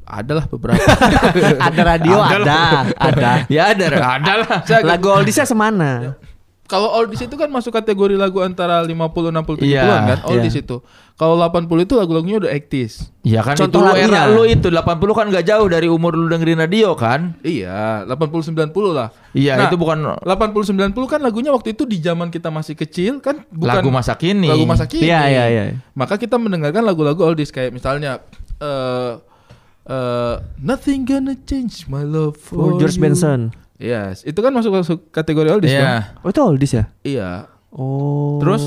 adalah 0.08 0.48
beberapa. 0.48 0.80
ada 1.68 1.80
radio 1.84 2.16
ada, 2.18 2.60
ada. 2.96 3.30
Ya 3.46 3.76
ada, 3.76 3.86
ada 4.18 4.32
lah. 4.42 4.58
Lagu 4.82 5.08
oldiesnya 5.12 5.46
semana? 5.46 6.16
Kalau 6.68 6.92
oldies 6.92 7.18
itu 7.18 7.32
kan 7.32 7.48
masuk 7.48 7.72
kategori 7.72 8.12
lagu 8.12 8.44
antara 8.44 8.84
50 8.84 8.92
60 8.92 9.32
70-an 9.56 9.64
Iya, 9.64 9.84
kan 10.04 10.18
oldies 10.28 10.52
iya. 10.52 10.60
itu. 10.60 10.76
Kalau 11.16 11.34
80 11.34 11.64
itu 11.80 11.94
lagu-lagunya 11.96 12.36
udah 12.38 12.52
80s. 12.52 13.08
Ya 13.24 13.40
kan 13.40 13.56
Contoh 13.56 13.80
itu 13.80 13.82
lu 13.82 13.90
lagunya. 13.90 14.20
era 14.20 14.30
lu 14.30 14.42
itu 14.44 14.68
80 14.68 14.84
kan 15.10 15.26
gak 15.28 15.46
jauh 15.48 15.64
dari 15.66 15.88
umur 15.88 16.12
lu 16.12 16.28
dengerin 16.28 16.60
radio 16.60 16.92
kan? 16.92 17.40
Iya, 17.40 18.04
80 18.04 18.52
90 18.68 18.68
lah. 18.92 19.08
Iya, 19.32 19.56
Nah, 19.56 19.66
itu 19.66 19.74
bukan 19.74 19.98
80 20.20 20.92
90 20.92 21.08
kan 21.08 21.18
lagunya 21.18 21.50
waktu 21.50 21.72
itu 21.72 21.82
di 21.82 21.98
zaman 21.98 22.28
kita 22.28 22.48
masih 22.48 22.76
kecil 22.76 23.18
kan 23.18 23.48
bukan 23.48 23.72
lagu 23.74 23.88
masa 23.88 24.12
kini. 24.14 24.46
lagu 24.46 24.62
masa 24.62 24.84
kini. 24.84 25.08
Iya, 25.08 25.20
iya, 25.26 25.44
iya. 25.48 25.62
Maka 25.92 26.20
kita 26.20 26.36
mendengarkan 26.36 26.84
lagu-lagu 26.84 27.24
oldies 27.24 27.48
kayak 27.48 27.72
misalnya 27.72 28.20
eh 28.58 29.12
eh, 29.86 30.34
Nothing 30.58 31.02
gonna 31.02 31.32
change 31.40 31.88
my 31.88 32.04
love 32.04 32.36
for 32.36 32.60
Oh, 32.60 32.76
George 32.76 32.94
you. 32.94 33.02
Benson. 33.02 33.56
Yes, 33.78 34.22
itu 34.22 34.34
kan 34.36 34.50
masuk 34.50 34.74
masuk 34.74 34.98
kategori 35.08 35.48
oldies 35.48 35.70
kan? 35.70 35.78
Iya. 35.80 35.96
Oh 36.18 36.28
itu 36.28 36.40
oldies 36.40 36.72
ya? 36.72 36.84
Iya. 37.00 37.30
Oh. 37.70 38.38
Terus 38.38 38.66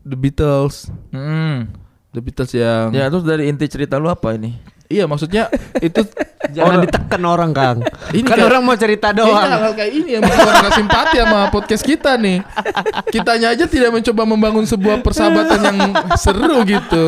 The 0.00 0.14
Beatles, 0.14 0.86
Hmm. 1.10 1.66
The 2.08 2.20
Beatles 2.20 2.52
yang 2.52 2.90
Ya 2.90 3.06
terus 3.06 3.22
dari 3.22 3.46
inti 3.46 3.66
cerita 3.66 3.96
lu 3.96 4.06
apa 4.06 4.32
ini? 4.32 4.54
Iya, 4.86 5.06
maksudnya 5.06 5.48
itu 5.78 6.04
Jangan 6.54 6.68
orang- 6.68 6.82
ditekan 6.84 7.22
orang 7.24 7.50
Kang. 7.50 7.78
Ini 8.12 8.22
kan 8.22 8.36
kayak- 8.36 8.46
orang 8.46 8.62
mau 8.62 8.76
cerita 8.76 9.08
Kayaknya 9.08 9.24
doang. 9.24 9.48
hal-hal 9.48 9.72
kayak 9.72 9.92
ini 9.94 10.10
yang 10.10 10.22
bikin 10.22 10.42
orang 10.44 10.74
simpati 10.74 11.16
sama 11.16 11.38
podcast 11.48 11.82
kita 11.82 12.12
nih. 12.14 12.38
Kitanya 13.08 13.48
aja 13.50 13.64
tidak 13.64 13.90
mencoba 13.90 14.22
membangun 14.22 14.62
sebuah 14.64 15.00
persahabatan 15.00 15.58
yang 15.64 15.80
seru 16.16 16.60
gitu. 16.62 17.04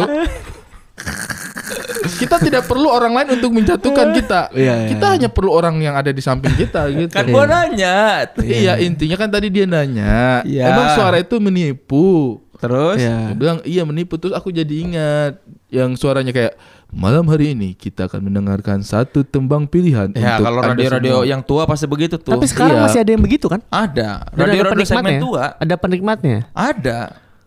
Kita 2.07 2.37
tidak 2.39 2.63
perlu 2.65 2.87
orang 2.87 3.13
lain 3.13 3.29
untuk 3.35 3.51
menjatuhkan 3.51 4.13
kita. 4.13 4.41
Iya, 4.55 4.75
iya, 4.77 4.89
kita 4.91 5.07
hanya 5.11 5.29
perlu 5.29 5.51
orang 5.51 5.79
yang 5.79 5.95
ada 5.95 6.09
di 6.09 6.21
samping 6.21 6.53
kita 6.53 6.87
gitu. 6.93 7.11
Kan 7.11 7.27
gua 7.27 7.45
nanya. 7.45 8.29
Iya, 8.37 8.79
intinya 8.79 9.17
kan 9.17 9.29
tadi 9.29 9.49
dia 9.49 9.65
nanya, 9.65 10.43
Iya. 10.43 10.71
emang 10.71 10.89
suara 10.93 11.17
itu 11.17 11.37
menipu. 11.39 12.39
Terus 12.55 12.97
Iya. 12.97 13.29
Dia 13.29 13.37
bilang 13.37 13.59
iya 13.63 13.83
menipu 13.83 14.17
terus 14.17 14.33
aku 14.33 14.49
jadi 14.49 14.73
ingat 14.81 15.33
yang 15.69 15.93
suaranya 15.95 16.31
kayak 16.31 16.55
malam 16.89 17.27
hari 17.27 17.53
ini 17.53 17.75
kita 17.75 18.07
akan 18.07 18.25
mendengarkan 18.25 18.79
satu 18.81 19.21
tembang 19.21 19.67
pilihan 19.67 20.15
Ya 20.15 20.39
untuk 20.39 20.47
kalau 20.47 20.61
radio-radio 20.63 21.17
semua." 21.19 21.29
yang 21.29 21.41
tua 21.43 21.67
pasti 21.67 21.85
begitu 21.85 22.15
tuh. 22.17 22.33
Tapi 22.33 22.47
sekarang 22.47 22.79
Iya. 22.79 22.85
masih 22.87 23.01
ada 23.03 23.11
yang 23.11 23.21
begitu 23.21 23.47
kan? 23.49 23.61
ada. 23.67 24.09
Radio-radio 24.31 24.81
segmen 24.83 25.03
penikmatnya. 25.03 25.21
tua. 25.21 25.45
Ada 25.59 25.75
penikmatnya. 25.77 26.39
Ada. 26.55 26.99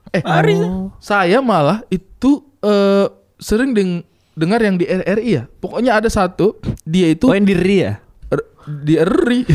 Eh, 0.07 0.21
Hari. 0.21 0.55
saya 0.99 1.39
malah 1.39 1.81
itu 1.87 2.31
eh, 2.59 3.07
sering 3.37 3.71
deng- 3.71 4.03
dengar 4.37 4.61
yang 4.61 4.77
di 4.77 4.85
RRI 4.85 5.29
ya. 5.33 5.43
Pokoknya 5.49 5.97
ada 5.97 6.07
satu 6.07 6.61
dia 6.85 7.09
itu 7.09 7.25
Oh 7.25 7.33
yang 7.33 7.49
diri 7.49 7.81
ya? 7.81 7.97
er- 8.29 8.45
di 8.67 8.93
RRI. 8.99 9.41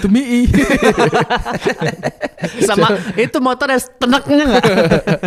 Tumi. 0.00 0.20
Sama 2.68 2.96
itu 3.18 3.38
motor 3.42 3.68
ada 3.68 3.82
tenaknya 4.00 4.44
nggak? 4.48 4.64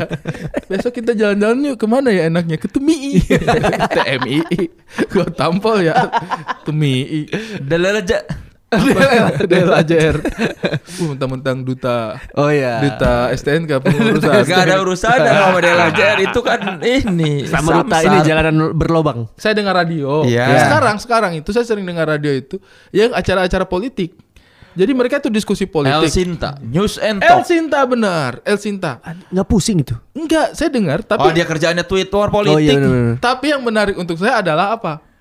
Besok 0.72 0.98
kita 0.98 1.14
jalan-jalan 1.14 1.70
yuk 1.70 1.78
ke 1.78 1.86
mana 1.86 2.10
ya 2.10 2.26
enaknya 2.32 2.58
ke 2.58 2.66
Tumi. 2.66 3.22
TMI. 3.94 4.40
Gua 5.14 5.30
tampol 5.30 5.86
ya. 5.86 6.10
Tumi. 6.66 7.30
Dalal 7.62 8.02
aja. 8.02 8.26
Del 9.46 9.70
ajar. 9.70 10.14
Uh, 11.00 11.14
mentang-mentang 11.14 11.62
duta 11.62 12.18
Oh 12.34 12.50
iya. 12.50 12.82
duta 12.82 13.30
STNK 13.34 13.82
pengurusan. 13.82 14.44
Gak 14.44 14.62
ada 14.70 14.82
urusan 14.82 15.18
sama 15.18 15.60
Del 15.60 15.80
Ajar 15.80 16.16
itu 16.20 16.40
kan 16.40 16.60
ini 16.80 17.46
Sama 17.46 17.82
duta 17.82 17.98
ini 18.02 18.18
jalanan 18.22 18.74
berlobang. 18.74 19.30
Saya 19.36 19.54
dengar 19.54 19.74
radio. 19.76 20.24
Iya. 20.24 20.68
Sekarang 20.68 20.96
sekarang 20.98 21.32
itu 21.38 21.50
saya 21.50 21.66
sering 21.66 21.86
dengar 21.86 22.06
radio 22.06 22.32
itu 22.32 22.58
yang 22.90 23.12
acara-acara 23.12 23.66
politik. 23.66 24.14
Jadi 24.74 24.90
mereka 24.98 25.22
tuh 25.22 25.30
diskusi 25.30 25.70
El 25.70 25.70
politik. 25.70 26.10
Sinta, 26.10 26.58
News 26.58 26.98
and 26.98 27.22
El 27.22 27.42
Talk. 27.42 27.46
Sinta 27.46 27.86
benar, 27.86 28.42
El 28.42 28.58
Sinta. 28.58 28.98
Nggak 29.30 29.46
pusing 29.46 29.86
itu? 29.86 29.94
Enggak, 30.18 30.58
saya 30.58 30.74
dengar 30.74 31.06
Oh 31.06 31.08
tapi 31.08 31.30
dia 31.38 31.46
kerjaannya 31.46 31.86
Twitter 31.86 32.26
Oh 32.26 32.34
politik. 32.34 32.74
iya 32.74 32.82
benar. 32.82 33.22
tapi 33.22 33.54
yang 33.54 33.62
menarik 33.62 33.94
untuk 33.94 34.18
saya 34.18 34.42
adalah 34.42 34.74
apa? 34.74 35.13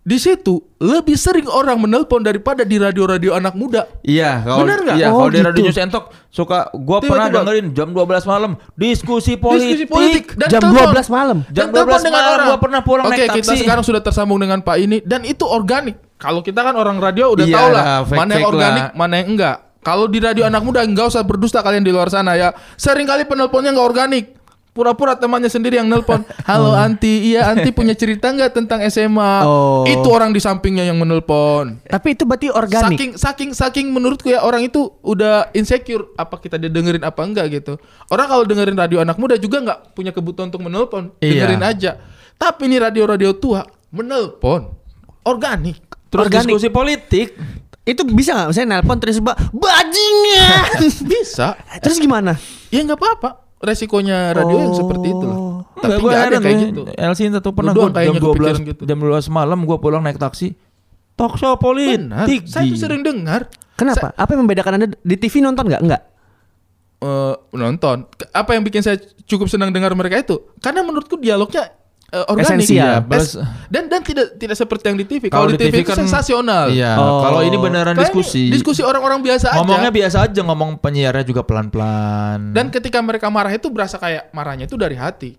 Di 0.00 0.16
situ 0.16 0.64
lebih 0.76 1.12
sering 1.12 1.44
orang 1.44 1.76
menelpon 1.76 2.24
daripada 2.24 2.64
di 2.64 2.80
radio-radio 2.80 3.36
anak 3.36 3.52
muda. 3.52 3.84
Iya, 4.00 4.40
kalau 4.40 4.64
Bener 4.64 4.78
nggak? 4.80 4.96
Iya, 4.96 5.06
Oh, 5.06 5.16
kalau 5.18 5.28
di 5.28 5.40
Radio 5.44 5.60
gitu. 5.60 5.68
News 5.68 5.92
Talk 5.92 6.04
suka 6.26 6.58
gua 6.72 6.98
pernah 6.98 7.28
Tiba-tiba. 7.28 7.36
dengerin 7.44 7.66
jam 7.70 7.88
12 7.92 8.24
malam 8.24 8.50
diskusi 8.74 9.36
politik. 9.36 9.76
Diskusi 9.76 9.84
politik 9.86 10.24
dan 10.34 10.48
Jam 10.48 10.60
telepon. 10.64 10.96
12 10.96 11.04
malam. 11.10 11.38
Jam 11.46 11.68
Dan 11.68 11.76
telepon 11.76 12.00
12 12.00 12.08
malam 12.10 12.38
gua 12.42 12.58
pernah 12.58 12.80
pulang 12.80 13.04
Oke, 13.06 13.12
naik 13.14 13.28
kita 13.34 13.44
taksi. 13.46 13.60
sekarang 13.60 13.84
sudah 13.84 14.00
tersambung 14.00 14.40
dengan 14.40 14.58
Pak 14.58 14.76
ini 14.78 15.04
dan 15.04 15.20
itu 15.22 15.44
organik. 15.44 16.00
Kalau 16.16 16.40
kita 16.40 16.60
kan 16.60 16.72
orang 16.74 16.96
radio 16.96 17.30
udah 17.30 17.44
Iya 17.44 17.56
tahu 17.56 17.68
lah 17.68 17.84
mana 18.06 18.32
yang 18.34 18.48
organik, 18.48 18.82
lah. 18.82 18.96
mana 18.96 19.14
yang 19.16 19.28
enggak. 19.30 19.56
Kalau 19.80 20.04
di 20.04 20.18
radio 20.18 20.44
anak 20.44 20.60
muda 20.60 20.80
enggak 20.80 21.08
usah 21.08 21.24
berdusta 21.24 21.60
kalian 21.60 21.80
di 21.80 21.88
luar 21.88 22.08
sana 22.08 22.36
ya. 22.36 22.52
Sering 22.74 23.04
kali 23.04 23.24
penelponnya 23.24 23.72
enggak 23.72 23.84
organik. 23.86 24.24
Pura-pura 24.70 25.18
temannya 25.18 25.50
sendiri 25.50 25.82
yang 25.82 25.90
nelpon. 25.90 26.22
Halo 26.48 26.70
Anti, 26.72 27.34
iya 27.34 27.50
Anti 27.50 27.74
punya 27.74 27.90
cerita 27.92 28.30
nggak 28.30 28.54
tentang 28.54 28.78
SMA? 28.86 29.42
Oh. 29.42 29.82
Itu 29.82 30.06
orang 30.08 30.30
di 30.30 30.38
sampingnya 30.38 30.86
yang 30.86 30.94
menelpon. 30.94 31.82
Tapi 31.82 32.14
itu 32.14 32.22
berarti 32.22 32.54
organik. 32.54 32.94
Saking 32.94 33.10
saking 33.18 33.50
saking 33.50 33.86
menurutku 33.90 34.30
ya 34.30 34.46
orang 34.46 34.62
itu 34.62 34.86
udah 35.02 35.50
insecure 35.52 36.14
apa 36.14 36.38
kita 36.38 36.54
dengerin 36.54 37.02
apa 37.02 37.18
enggak 37.26 37.50
gitu. 37.50 37.82
Orang 38.08 38.30
kalau 38.30 38.46
dengerin 38.46 38.78
radio 38.78 39.02
anak 39.02 39.18
muda 39.18 39.34
juga 39.34 39.58
nggak 39.58 39.78
punya 39.92 40.14
kebutuhan 40.14 40.54
untuk 40.54 40.62
menelpon, 40.62 41.10
Iya. 41.18 41.42
dengerin 41.42 41.62
aja. 41.66 41.90
Tapi 42.38 42.70
ini 42.70 42.78
radio-radio 42.78 43.34
tua 43.34 43.66
menelpon 43.90 44.70
organik. 45.26 45.82
Terus 46.08 46.30
Organik. 46.30 46.46
diskusi 46.46 46.68
politik. 46.70 47.28
Itu 47.82 48.06
bisa 48.06 48.38
nggak? 48.38 48.54
Saya 48.54 48.66
nelpon 48.70 49.02
terus 49.02 49.18
mbak 49.18 49.34
bajingan. 49.50 50.78
Bisa. 51.10 51.58
terus 51.82 51.98
gimana? 51.98 52.38
Ya 52.70 52.86
nggak 52.86 52.94
apa-apa. 52.94 53.49
Resikonya 53.60 54.32
radio 54.32 54.56
yang 54.56 54.72
seperti 54.72 55.12
itu 55.12 55.24
lah. 55.28 55.38
Tapi 55.80 56.00
nggak 56.00 56.24
ada 56.32 56.38
kayak 56.40 56.58
gitu. 56.72 56.82
Sinta 57.12 57.38
tuh 57.44 57.52
pernah 57.52 57.76
gua 57.76 57.92
jam 57.92 57.92
kayaknya 57.92 58.20
12 58.20 58.24
kepikiran 58.24 58.60
gitu. 58.72 58.82
jam 58.88 58.98
12 59.00 59.28
malam 59.28 59.58
gua 59.68 59.76
pulang 59.76 60.00
naik 60.00 60.16
taksi. 60.16 60.56
Talk 61.12 61.36
show 61.36 61.52
Benar. 61.52 61.60
politik. 61.60 62.48
Saya 62.48 62.64
tuh 62.72 62.80
sering 62.80 63.04
dengar. 63.04 63.52
Kenapa? 63.76 64.16
Apa 64.16 64.32
yang 64.32 64.48
membedakan 64.48 64.72
anda 64.80 64.86
di 64.92 65.16
TV 65.20 65.44
nonton 65.44 65.68
nggak? 65.68 65.82
Enggak. 65.84 66.02
eh, 67.00 67.34
nonton. 67.56 68.08
Apa 68.32 68.56
yang 68.56 68.64
bikin 68.64 68.84
saya 68.84 69.00
cukup 69.24 69.48
senang 69.48 69.72
dengar 69.72 69.92
mereka 69.96 70.20
itu? 70.20 70.36
Karena 70.60 70.84
menurutku 70.84 71.16
dialognya 71.16 71.72
eh, 72.10 72.24
organik. 72.26 72.46
Esensial. 72.62 72.86
Iya, 72.86 72.94
Plus- 73.00 73.34
Es- 73.34 73.38
dan 73.66 73.82
dan 73.86 74.00
tidak 74.02 74.26
tidak 74.34 74.56
seperti 74.56 74.84
yang 74.86 74.98
di 74.98 75.06
TV. 75.06 75.22
Kalau 75.26 75.46
di 75.46 75.54
di 75.54 75.62
TV, 75.62 75.70
TV 75.70 75.76
itu 75.80 75.88
kan- 75.88 75.98
sensasional. 76.00 76.66
Iya, 76.68 76.92
Oh. 76.94 77.22
kalau 77.22 77.40
ini 77.40 77.54
beneran 77.54 77.94
Kayak 77.94 78.10
diskusi. 78.10 78.46
ini 78.46 78.52
Diskusi 78.52 78.82
orang-orang 78.82 79.20
biasa 79.20 79.54
Ngomongnya 79.56 79.88
aja. 79.88 79.98
biasa 79.98 80.16
aja, 80.26 80.40
ngomong 80.42 80.70
penyiarnya 80.76 81.24
juga 81.24 81.42
pelan-pelan. 81.42 82.50
Dan 82.50 82.68
ketika 82.68 82.98
mereka 82.98 83.26
marah 83.28 83.50
itu 83.50 83.66
berasa 83.68 83.96
kayak 83.96 84.28
marahnya 84.30 84.66
itu 84.66 84.74
dari 84.74 84.94
hati. 84.94 85.38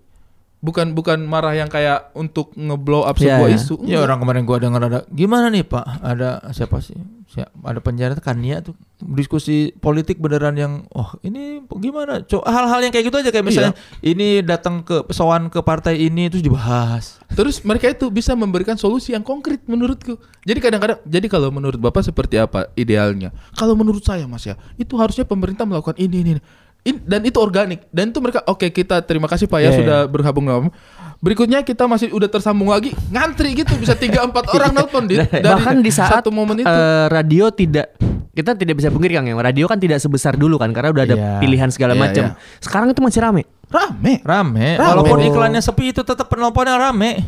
Bukan 0.61 0.93
bukan 0.93 1.25
marah 1.25 1.57
yang 1.57 1.73
kayak 1.73 2.13
untuk 2.13 2.53
ngeblow 2.53 3.01
up 3.01 3.17
Iya, 3.17 3.41
sebuah 3.41 3.49
iya. 3.49 3.57
isu. 3.57 3.75
Ya 3.81 3.97
orang 3.97 4.21
kemarin 4.21 4.45
gua 4.45 4.61
dengar 4.61 4.81
ada 4.85 5.01
gimana 5.09 5.49
nih 5.49 5.65
Pak? 5.65 6.05
Ada 6.05 6.53
siapa 6.53 6.77
sih? 6.77 6.93
Siap, 7.31 7.63
ada 7.63 7.79
penjara 7.79 8.11
tuh 8.11 8.21
Kania 8.21 8.59
tuh 8.59 8.75
diskusi 9.01 9.71
politik 9.73 10.19
beneran 10.19 10.53
yang 10.53 10.73
oh 10.91 11.15
ini 11.23 11.63
gimana? 11.79 12.21
Co- 12.27 12.43
hal-hal 12.43 12.83
yang 12.83 12.91
kayak 12.91 13.07
gitu 13.07 13.17
aja 13.17 13.31
kayak 13.31 13.45
misalnya 13.47 13.73
ini 14.03 14.43
datang 14.43 14.83
ke 14.83 15.07
sowan 15.09 15.47
ke 15.47 15.63
partai 15.63 15.97
ini 15.97 16.29
terus 16.29 16.43
dibahas. 16.43 17.17
Terus 17.31 17.63
mereka 17.63 17.87
itu 17.87 18.11
bisa 18.11 18.35
memberikan 18.35 18.75
solusi 18.75 19.15
yang 19.15 19.23
konkret 19.23 19.63
menurutku. 19.63 20.19
Jadi 20.43 20.59
kadang-kadang, 20.59 20.99
jadi 21.07 21.25
kalau 21.31 21.49
menurut 21.49 21.79
Bapak 21.79 22.03
seperti 22.03 22.35
apa 22.35 22.67
idealnya? 22.75 23.31
Kalau 23.55 23.73
menurut 23.73 24.03
saya 24.03 24.27
Mas 24.27 24.43
ya, 24.43 24.59
itu 24.75 24.99
harusnya 24.99 25.23
pemerintah 25.23 25.63
melakukan 25.63 25.95
ini 25.97 26.21
ini. 26.21 26.29
ini. 26.35 26.41
In- 26.81 27.03
dan 27.03 27.21
itu 27.21 27.37
organik 27.37 27.85
dan 27.89 28.09
itu 28.09 28.17
mereka 28.17 28.41
oke 28.43 28.65
kita 28.67 29.01
terima 29.01 29.29
kasih 29.29 29.45
Pak 29.45 29.59
ya 29.59 29.69
Iya, 29.69 29.77
sudah 29.77 29.99
bergabung 30.05 30.45
dengan 30.45 30.73
Berikutnya 31.17 31.61
kita 31.61 31.85
masih 31.85 32.09
udah 32.09 32.25
tersambung 32.25 32.73
lagi 32.73 32.89
ngantri 33.07 33.53
gitu 33.53 33.77
bisa 33.77 33.93
tiga 33.93 34.25
empat 34.25 34.49
orang 34.57 34.73
nelpon 34.73 35.05
di, 35.05 35.21
dari 35.21 35.45
Bahkan 35.45 35.77
di 35.79 35.91
saat 35.93 36.17
satu 36.17 36.33
momen 36.33 36.57
itu. 36.57 36.65
eh, 36.65 37.05
radio 37.07 37.53
tidak 37.53 37.93
kita 38.31 38.55
tidak 38.55 38.81
bisa 38.81 38.89
pungkiri 38.89 39.13
Kang 39.13 39.27
yang 39.27 39.37
radio 39.37 39.67
kan 39.67 39.77
tidak 39.77 39.99
sebesar 39.99 40.33
dulu 40.33 40.57
kan 40.57 40.71
karena 40.71 40.89
udah 40.89 41.03
ada 41.03 41.13
Iya. 41.13 41.31
pilihan 41.37 41.69
segala 41.69 41.93
Iya, 41.93 42.01
macam. 42.01 42.23
iya. 42.25 42.33
Sekarang 42.57 42.87
itu 42.89 42.97
masih 42.99 43.19
rame. 43.21 43.43
Rame. 43.67 44.13
Rame, 44.19 44.67
Rame. 44.73 44.81
walaupun 44.81 45.17
Oh. 45.19 45.27
iklannya 45.27 45.61
sepi 45.61 45.91
itu 45.91 46.01
tetap 46.01 46.25
penelponnya 46.25 46.81
rame. 46.81 47.21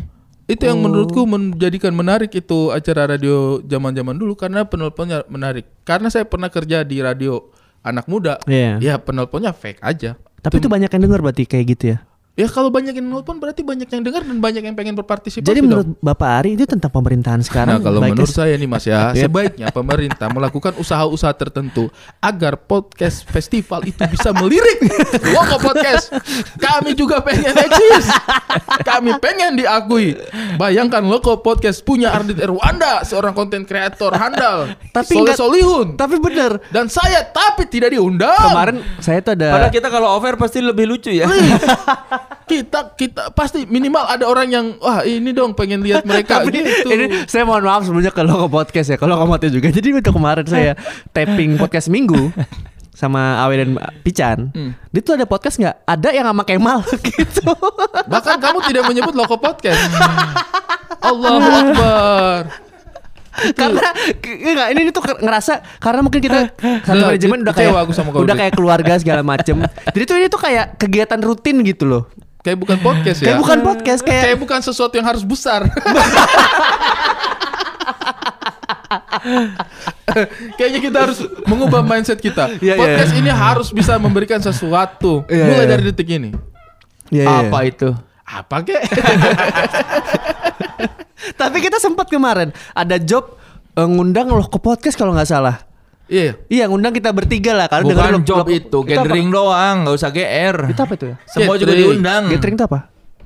Itu 0.44 0.66
yang 0.66 0.80
menurutku 0.80 1.24
menjadikan 1.24 1.92
menarik 1.92 2.28
itu 2.30 2.68
acara 2.68 3.08
radio 3.08 3.62
zaman-zaman 3.62 4.12
dulu 4.12 4.34
karena 4.34 4.64
penelponnya 4.64 5.24
menarik. 5.28 5.70
Karena 5.84 6.10
saya 6.10 6.24
pernah 6.24 6.48
kerja 6.48 6.82
di 6.82 7.00
radio 7.00 7.48
anak 7.84 8.08
muda. 8.08 8.40
Iya. 8.48 8.80
Ya 8.80 8.96
penelponnya 8.98 9.52
fake 9.52 9.84
aja. 9.84 10.16
Tapi 10.44 10.60
itu 10.60 10.68
banyak 10.68 10.92
yang 10.92 11.04
dengar 11.08 11.20
berarti 11.24 11.48
kayak 11.48 11.66
gitu 11.76 11.84
ya. 11.96 11.98
Ya 12.34 12.50
kalau 12.50 12.74
banyak 12.74 12.98
yang 12.98 13.06
nelpon 13.06 13.38
berarti 13.38 13.62
banyak 13.62 13.86
yang 13.86 14.02
dengar 14.02 14.26
dan 14.26 14.42
banyak 14.42 14.66
yang 14.66 14.74
pengen 14.74 14.98
berpartisipasi. 14.98 15.46
Jadi 15.46 15.62
dong. 15.62 15.70
menurut 15.70 15.88
Bapak 16.02 16.42
Ari 16.42 16.58
itu 16.58 16.66
tentang 16.66 16.90
pemerintahan 16.90 17.46
sekarang. 17.46 17.78
Nah 17.78 17.86
kalau 17.86 18.02
menurut 18.02 18.26
saya 18.26 18.58
nih 18.58 18.66
Mas 18.66 18.90
ya 18.90 19.14
Sebaiknya 19.22 19.70
pemerintah 19.70 20.34
melakukan 20.34 20.74
usaha-usaha 20.74 21.30
tertentu 21.38 21.94
Agar 22.18 22.58
podcast 22.58 23.22
festival 23.24 23.86
itu 23.86 24.02
bisa 24.10 24.34
melirik 24.34 24.82
Logo 25.38 25.62
podcast 25.62 26.10
Kami 26.58 26.98
juga 26.98 27.22
pengen 27.22 27.54
eksis 27.54 28.10
Kami 28.82 29.14
pengen 29.22 29.54
diakui 29.54 30.18
Bayangkan 30.58 31.06
logo 31.06 31.38
podcast 31.38 31.86
punya 31.86 32.18
Ardit 32.18 32.42
Erwanda 32.42 33.06
Seorang 33.06 33.38
konten 33.38 33.62
kreator 33.62 34.10
handal 34.18 34.74
Tapi 34.90 35.14
Soleh 35.14 35.22
nggak- 35.30 35.38
Solihun 35.38 35.88
Tapi 35.94 36.18
bener. 36.18 36.58
Dan 36.74 36.90
saya 36.90 37.22
tapi 37.24 37.70
tidak 37.70 37.94
diundang 37.94 38.42
Kemarin 38.42 38.82
saya 38.98 39.22
tuh 39.22 39.38
ada 39.38 39.54
Padahal 39.54 39.70
kita 39.72 39.88
kalau 39.88 40.18
over 40.18 40.34
pasti 40.34 40.66
lebih 40.66 40.90
lucu 40.90 41.14
ya. 41.14 41.30
kita 42.44 42.94
kita 43.00 43.24
pasti 43.32 43.64
minimal 43.66 44.04
ada 44.06 44.28
orang 44.28 44.48
yang 44.52 44.66
wah 44.78 45.02
ini 45.02 45.32
dong 45.32 45.56
pengen 45.56 45.82
lihat 45.82 46.04
mereka 46.04 46.44
Tapi 46.44 46.60
gitu. 46.60 46.88
ini 46.92 47.06
saya 47.26 47.48
mohon 47.48 47.64
maaf 47.64 47.88
sebelumnya 47.88 48.12
kalau 48.12 48.46
ke 48.46 48.48
podcast 48.52 48.88
ya, 48.94 48.98
kalau 49.00 49.16
kamu 49.20 49.52
juga. 49.54 49.68
Jadi 49.74 49.90
untuk 49.96 50.14
kemarin 50.16 50.46
saya 50.48 50.72
tapping 51.12 51.56
podcast 51.56 51.88
minggu 51.88 52.32
sama 52.94 53.42
Awe 53.44 53.54
dan 53.58 53.70
Pican. 54.06 54.54
Hmm. 54.54 54.72
Dia 54.94 55.02
tuh 55.02 55.18
ada 55.18 55.26
podcast 55.26 55.58
nggak? 55.58 55.76
Ada 55.84 56.10
yang 56.14 56.26
sama 56.30 56.44
Kemal 56.46 56.80
gitu. 57.10 57.52
Bahkan 58.08 58.38
kamu 58.40 58.60
tidak 58.70 58.84
menyebut 58.88 59.14
logo 59.18 59.36
podcast. 59.42 59.82
Allahu 61.10 61.50
Akbar. 61.52 62.73
karena 63.60 63.90
enggak 64.22 64.68
ini 64.78 64.92
tuh 64.94 65.04
ngerasa 65.04 65.54
karena 65.82 66.02
mungkin 66.06 66.22
kita 66.22 66.54
satu 66.88 67.04
manajemen 67.10 67.40
udah 67.42 67.54
kayak 67.56 67.74
aku 67.74 67.92
sama 67.94 68.10
udah 68.14 68.36
kayak 68.38 68.54
keluarga 68.54 68.94
segala 69.02 69.22
macem. 69.26 69.66
Jadi 69.96 70.04
tuh 70.06 70.16
ini 70.22 70.28
tuh 70.30 70.42
kayak 70.42 70.78
kegiatan 70.78 71.20
rutin 71.22 71.62
gitu 71.66 71.86
loh. 71.90 72.04
Kayak 72.44 72.60
bukan 72.60 72.78
podcast 72.84 73.24
ya. 73.24 73.26
Kayak 73.32 73.40
bukan 73.40 73.60
podcast 73.64 74.02
kayak 74.04 74.24
Kayak 74.28 74.40
bukan 74.44 74.60
sesuatu 74.60 74.94
yang 75.00 75.08
harus 75.08 75.24
besar. 75.24 75.64
Kayaknya 80.60 80.80
kita 80.84 80.98
harus 81.08 81.24
mengubah 81.48 81.82
mindset 81.82 82.20
kita. 82.20 82.60
Iya, 82.60 82.76
iya, 82.76 82.82
podcast 82.84 83.12
iya. 83.16 83.20
ini 83.24 83.32
harus 83.32 83.72
bisa 83.72 83.96
memberikan 83.96 84.44
sesuatu. 84.44 85.24
Iya, 85.32 85.46
Mulai 85.48 85.64
iya. 85.64 85.72
dari 85.72 85.84
detik 85.88 86.10
ini. 86.12 86.36
Iya, 87.08 87.24
iya. 87.24 87.48
Apa 87.48 87.60
itu? 87.64 87.90
Apa 88.28 88.60
kek? 88.60 88.84
Tapi 91.44 91.60
kita 91.60 91.78
sempat 91.78 92.08
kemarin 92.08 92.50
ada 92.72 92.96
job 92.96 93.36
eh, 93.74 93.84
ngundang 93.84 94.28
loh 94.28 94.46
ke 94.46 94.58
podcast 94.58 94.94
kalau 94.94 95.12
nggak 95.12 95.28
salah. 95.28 95.64
Iya. 96.06 96.36
Iya 96.46 96.68
ngundang 96.68 96.92
kita 96.92 97.10
bertiga 97.10 97.52
lah 97.54 97.66
karena 97.66 97.86
Bukan 97.86 97.96
dengerin 97.96 98.24
job 98.24 98.38
lo- 98.40 98.52
itu, 98.52 98.78
apa? 98.78 98.90
gathering 98.94 99.28
doang, 99.28 99.76
nggak 99.82 99.96
usah 99.96 100.10
GR. 100.10 100.58
Itu 100.68 100.82
apa 100.82 100.94
itu 100.94 101.06
ya? 101.08 101.16
Semua 101.26 101.56
juga 101.56 101.74
diundang. 101.74 102.24
Gathering 102.30 102.56
itu 102.56 102.66
apa? 102.66 102.80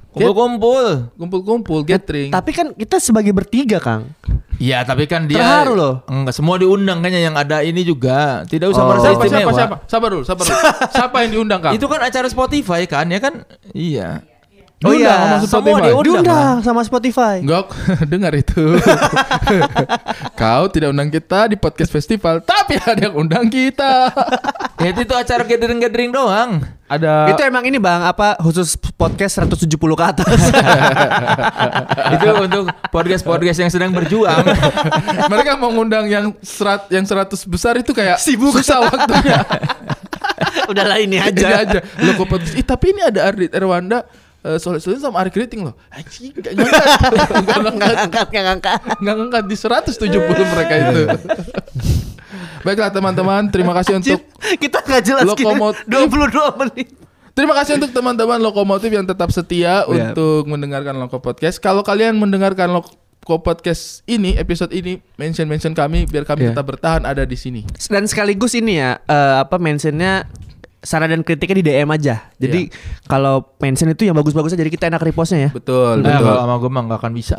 Kumpul-kumpul. 0.10 0.86
Kumpul-kumpul, 1.14 1.80
gathering. 1.84 2.30
Tapi 2.30 2.50
kan 2.50 2.74
kita 2.74 2.98
sebagai 2.98 3.30
bertiga 3.32 3.78
Kang. 3.78 4.10
Iya, 4.58 4.82
tapi 4.82 5.06
kan 5.06 5.30
dia 5.30 5.38
Terharu 5.38 5.78
loh. 5.78 5.94
Enggak, 6.08 6.34
semua 6.34 6.58
diundang 6.58 6.98
kayaknya 6.98 7.22
yang 7.24 7.36
ada 7.38 7.62
ini 7.62 7.86
juga. 7.86 8.42
Tidak 8.44 8.66
usah 8.66 8.82
Oh. 8.82 8.90
merasa 8.90 9.14
siapa, 9.14 9.26
siapa, 9.28 9.52
siapa? 9.54 9.76
Sabar 9.86 10.10
dulu, 10.10 10.24
sabar 10.26 10.44
dulu. 10.44 10.58
siapa 10.96 11.18
yang 11.22 11.32
diundang, 11.32 11.60
Kang? 11.62 11.74
Itu 11.74 11.86
kan 11.86 12.02
acara 12.02 12.26
Spotify 12.26 12.82
kan, 12.86 13.06
ya 13.06 13.20
kan? 13.20 13.46
Iya. 13.72 14.26
Oh 14.78 14.94
iya, 14.94 15.10
sama 15.10 15.42
semua 15.42 15.50
Spotify. 15.50 15.82
diundang. 15.82 16.06
Diundang 16.06 16.56
sama 16.62 16.82
Spotify. 16.86 17.36
Enggak, 17.42 17.66
dengar 18.13 18.34
itu. 18.38 18.78
Kau 20.40 20.70
tidak 20.70 20.94
undang 20.94 21.10
kita 21.10 21.50
di 21.50 21.58
podcast 21.58 21.90
festival, 21.90 22.46
tapi 22.46 22.78
ada 22.78 23.10
yang 23.10 23.18
undang 23.18 23.50
kita. 23.50 24.13
Ya, 24.78 24.88
itu, 24.94 25.02
itu 25.02 25.13
acara 25.18 25.42
gathering-gathering 25.42 26.13
doang. 26.13 26.62
Ada 26.86 27.34
Itu 27.34 27.42
emang 27.42 27.66
ini 27.66 27.82
Bang, 27.82 28.06
apa 28.06 28.38
khusus 28.38 28.78
podcast 28.94 29.42
170 29.42 29.66
ke 29.76 30.06
atas. 30.06 30.40
itu 32.13 32.28
untuk 32.38 32.63
podcast-podcast 32.88 33.58
yang 33.60 33.72
sedang 33.74 33.90
berjuang. 33.92 34.46
mereka 35.28 35.58
mau 35.58 35.74
ngundang 35.74 36.06
yang 36.06 36.38
serat 36.40 36.86
yang 36.88 37.02
100 37.02 37.34
besar 37.44 37.76
itu 37.76 37.92
kayak 37.92 38.22
Sibuk. 38.22 38.54
susah 38.54 38.86
waktunya. 38.86 39.42
Udahlah 40.70 41.02
ini 41.02 41.18
Ini 41.18 41.28
aja. 41.28 41.48
aja. 41.66 41.80
Lo 41.98 42.13
kok 42.13 42.30
podcast, 42.30 42.54
Ih, 42.54 42.63
tapi 42.63 42.94
ini 42.94 43.02
ada 43.02 43.26
Ardit 43.26 43.52
Erwanda 43.52 44.06
eh, 44.48 44.58
Soleh 44.58 44.80
Soleh 44.80 44.98
sama 44.98 45.20
Ari 45.20 45.30
Kriting 45.30 45.68
loh. 45.68 45.76
Anjing, 45.90 46.32
gak 46.34 46.54
ngangkat. 46.56 46.86
Gak 46.88 47.40
Nggak 47.44 47.60
ngangkat. 47.60 47.96
ngangkat, 48.00 48.28
nggak 48.28 48.46
ngangkat. 48.46 48.80
Nggak 48.98 49.16
ngangkat 49.16 49.44
di 49.44 49.56
170 49.56 50.54
mereka 50.56 50.74
itu. 50.80 51.02
Baiklah 52.66 52.92
teman-teman, 52.92 53.48
terima 53.48 53.72
kasih 53.72 54.00
untuk 54.00 54.20
Kita 54.60 54.84
nggak 54.84 55.04
jelas 55.04 55.24
Lokomotif. 55.26 55.84
22 55.88 56.60
menit. 56.60 56.88
Terima 57.32 57.54
kasih 57.54 57.78
untuk 57.78 57.94
teman-teman 57.94 58.42
lokomotif 58.42 58.90
yang 58.90 59.06
tetap 59.06 59.30
setia 59.30 59.86
Iya. 59.86 60.10
untuk 60.10 60.50
mendengarkan 60.50 60.98
Loko 60.98 61.22
Podcast. 61.22 61.62
Kalau 61.62 61.86
kalian 61.86 62.18
mendengarkan 62.18 62.74
Loko 62.74 63.38
Podcast 63.38 64.02
ini, 64.10 64.34
episode 64.34 64.74
ini, 64.74 64.98
mention-mention 65.16 65.78
kami 65.78 66.10
biar 66.10 66.26
kami 66.26 66.50
Iya. 66.50 66.58
tetap 66.58 66.66
bertahan 66.66 67.06
ada 67.06 67.30
di 67.30 67.38
sini. 67.38 67.62
Dan 67.88 68.10
sekaligus 68.10 68.58
ini 68.58 68.82
ya, 68.82 68.98
eh, 68.98 69.36
apa 69.38 69.62
mentionnya 69.62 70.26
saran 70.88 71.12
dan 71.12 71.19
kritiknya 71.19 71.56
di 71.60 71.65
DM 71.67 71.89
aja. 71.91 72.32
Jadi 72.39 72.71
kalau 73.04 73.43
mention 73.60 73.91
itu 73.91 74.08
yang 74.08 74.15
bagus-bagus 74.15 74.56
aja 74.56 74.63
jadi 74.63 74.71
kita 74.71 74.88
enak 74.88 75.04
repostnya 75.04 75.39
ya. 75.39 75.52
Betul, 75.52 76.00
Nah, 76.00 76.15
betul. 76.15 76.23
kalau 76.23 76.39
sama 76.39 76.56
gue 76.56 76.71
mah 76.71 76.84
nggak 76.88 77.00
akan 77.04 77.12
bisa. 77.12 77.36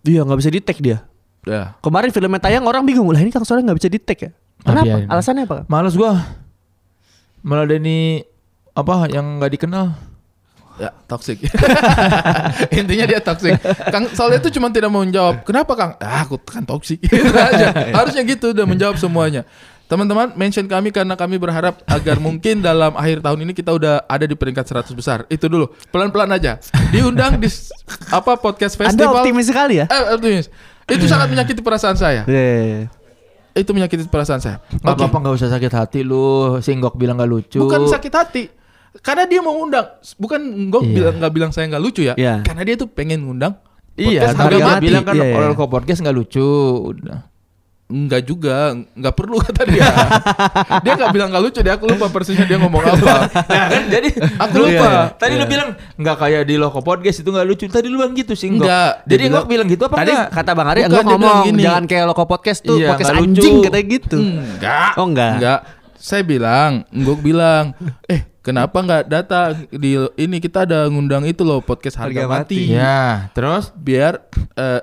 Iya 0.00 0.22
nggak 0.22 0.38
bisa 0.38 0.50
di 0.54 0.60
tag 0.62 0.78
dia. 0.78 0.98
Ya. 1.42 1.74
Kemarin 1.78 2.10
filmnya 2.10 2.38
tayang 2.38 2.62
orang 2.62 2.86
bingung 2.86 3.10
lah 3.10 3.18
ini 3.18 3.34
Kang 3.34 3.42
Soleh 3.42 3.66
nggak 3.66 3.78
bisa 3.78 3.90
di 3.90 3.98
tag 3.98 4.18
ya. 4.18 4.30
Ah, 4.62 4.70
Kenapa? 4.70 4.86
biarin. 4.86 5.06
Alasannya 5.08 5.42
apa? 5.44 5.58
Males 5.66 5.94
gua 5.94 6.14
meladeni 7.40 8.22
apa 8.72 9.06
yang 9.08 9.38
nggak 9.38 9.52
dikenal. 9.52 9.86
Ya, 10.76 10.92
toxic. 11.08 11.40
Intinya 12.78 13.08
dia 13.08 13.16
toxic. 13.18 13.56
Kang 13.88 14.12
soalnya 14.12 14.44
itu 14.44 14.52
cuma 14.52 14.68
tidak 14.68 14.92
mau 14.92 15.00
menjawab. 15.00 15.40
Kenapa 15.42 15.72
Kang? 15.72 15.92
Ah, 15.96 16.20
aku 16.20 16.36
kan 16.36 16.62
toxic. 16.62 17.00
Gitu 17.06 17.32
aja. 17.32 17.72
Harusnya 17.96 18.20
gitu 18.22 18.52
udah 18.52 18.66
menjawab 18.68 19.00
semuanya. 19.00 19.48
Teman-teman, 19.86 20.34
mention 20.34 20.66
kami 20.66 20.90
karena 20.90 21.14
kami 21.14 21.38
berharap 21.38 21.78
agar 21.86 22.18
mungkin 22.18 22.58
dalam 22.58 22.90
akhir 22.92 23.22
tahun 23.22 23.38
ini 23.46 23.54
kita 23.54 23.70
udah 23.70 24.02
ada 24.02 24.26
di 24.26 24.34
peringkat 24.34 24.66
100 24.66 24.90
besar. 24.92 25.22
Itu 25.26 25.46
dulu. 25.46 25.70
Pelan-pelan 25.88 26.26
aja. 26.32 26.58
Diundang 26.90 27.38
di 27.38 27.46
apa 28.10 28.34
podcast 28.34 28.74
Anda 28.76 28.90
festival. 28.90 29.22
optimis 29.22 29.46
sekali 29.46 29.74
ya? 29.78 29.86
Eh, 29.86 30.02
optimis. 30.12 30.50
Itu 30.84 31.06
sangat 31.06 31.30
menyakiti 31.30 31.62
perasaan 31.62 31.94
saya. 31.94 32.26
Iya. 32.26 32.90
Itu 33.54 33.70
menyakiti 33.70 34.10
perasaan 34.10 34.42
saya. 34.42 34.58
Apa-apa 34.82 35.22
nggak 35.22 35.34
usah 35.38 35.48
sakit 35.48 35.72
hati 35.72 36.00
lu. 36.02 36.58
Singgok 36.58 36.98
bilang 36.98 37.14
nggak 37.14 37.30
lucu. 37.30 37.62
Bukan 37.62 37.86
sakit 37.86 38.10
hati. 38.12 38.44
Karena 38.98 39.22
dia 39.22 39.38
mau 39.38 39.54
ngundang. 39.54 39.86
Bukan 40.18 40.40
gue 40.66 40.80
Iya. 40.82 40.92
bilang 40.92 41.14
nggak 41.22 41.32
bilang 41.32 41.50
saya 41.54 41.70
nggak 41.70 41.82
lucu 41.82 42.02
ya. 42.02 42.18
Iya. 42.18 42.42
Karena 42.42 42.62
dia 42.62 42.74
tuh 42.74 42.90
pengen 42.90 43.22
ngundang. 43.22 43.54
Iya, 43.94 44.28
podcast 44.28 44.34
tadi 44.34 44.42
harga 44.42 44.56
dia 44.58 44.66
mati. 44.66 44.82
bilang 44.82 45.04
kan 45.04 45.14
Iya, 45.14 45.24
iya. 45.24 45.34
kalau 45.38 45.48
kok 45.54 45.70
podcast 45.70 46.00
nggak 46.02 46.16
lucu. 46.16 46.48
Udah. 46.90 47.18
Enggak 47.86 48.26
juga, 48.26 48.74
enggak 48.74 49.14
perlu 49.14 49.38
kata 49.38 49.62
dia. 49.62 49.86
dia 50.82 50.92
enggak 50.92 51.10
bilang 51.10 51.30
enggak 51.30 51.38
lucu, 51.40 51.60
dia 51.62 51.74
aku 51.74 51.86
lupa 51.86 52.10
persisnya 52.10 52.42
dia 52.42 52.58
ngomong 52.58 52.82
apa. 52.82 53.30
Nah, 53.30 53.66
kan 53.70 53.82
jadi 53.86 54.08
Aku 54.42 54.54
lu- 54.58 54.66
lupa. 54.68 55.14
Tadi 55.14 55.32
lu 55.32 55.38
Iya. 55.38 55.46
bilang 55.46 55.68
nggak 55.94 56.16
kayak 56.18 56.42
di 56.44 56.54
Loko 56.56 56.82
Podcast 56.82 57.22
itu 57.22 57.30
nggak 57.30 57.46
lucu. 57.46 57.64
Tadi 57.66 57.86
lu 57.86 58.02
bilang 58.02 58.10
gitu 58.12 58.34
sih 58.34 58.50
Enggak, 58.50 59.06
Jadi 59.06 59.30
Enggak 59.30 59.46
bilang 59.46 59.66
gitu 59.66 59.86
apa 59.86 59.96
Tadi 59.96 60.10
enggak? 60.10 60.28
kata 60.34 60.50
Bang 60.52 60.68
Ari 60.68 60.80
enggak 60.82 61.04
ngomong 61.04 61.36
gini. 61.46 61.62
jangan 61.62 61.84
kayak 61.84 62.04
Loko 62.06 62.24
Podcast 62.24 62.60
tuh 62.60 62.74
Iya, 62.76 62.88
podcast 62.90 63.06
nggak 63.06 63.20
lucu. 63.20 63.30
anjing 63.38 63.54
katanya 63.62 63.86
gitu. 63.88 64.18
Enggak. 64.18 64.90
Oh, 64.94 65.06
enggak. 65.06 65.32
Enggak. 65.38 65.60
Saya 65.96 66.22
bilang, 66.22 66.72
gue 66.88 67.16
bilang, 67.16 67.64
eh 68.04 68.20
kenapa 68.40 68.78
enggak 68.78 69.02
datang 69.06 69.46
di 69.68 69.94
ini 70.16 70.36
kita 70.38 70.62
ada 70.62 70.86
ngundang 70.86 71.22
itu 71.22 71.42
loh 71.42 71.58
podcast 71.58 71.96
harga, 71.96 72.18
Harga 72.20 72.42
mati. 72.42 72.66
mati. 72.66 72.74
Ya, 72.74 73.30
terus 73.30 73.70
Biar 73.72 74.26
eh 74.54 74.82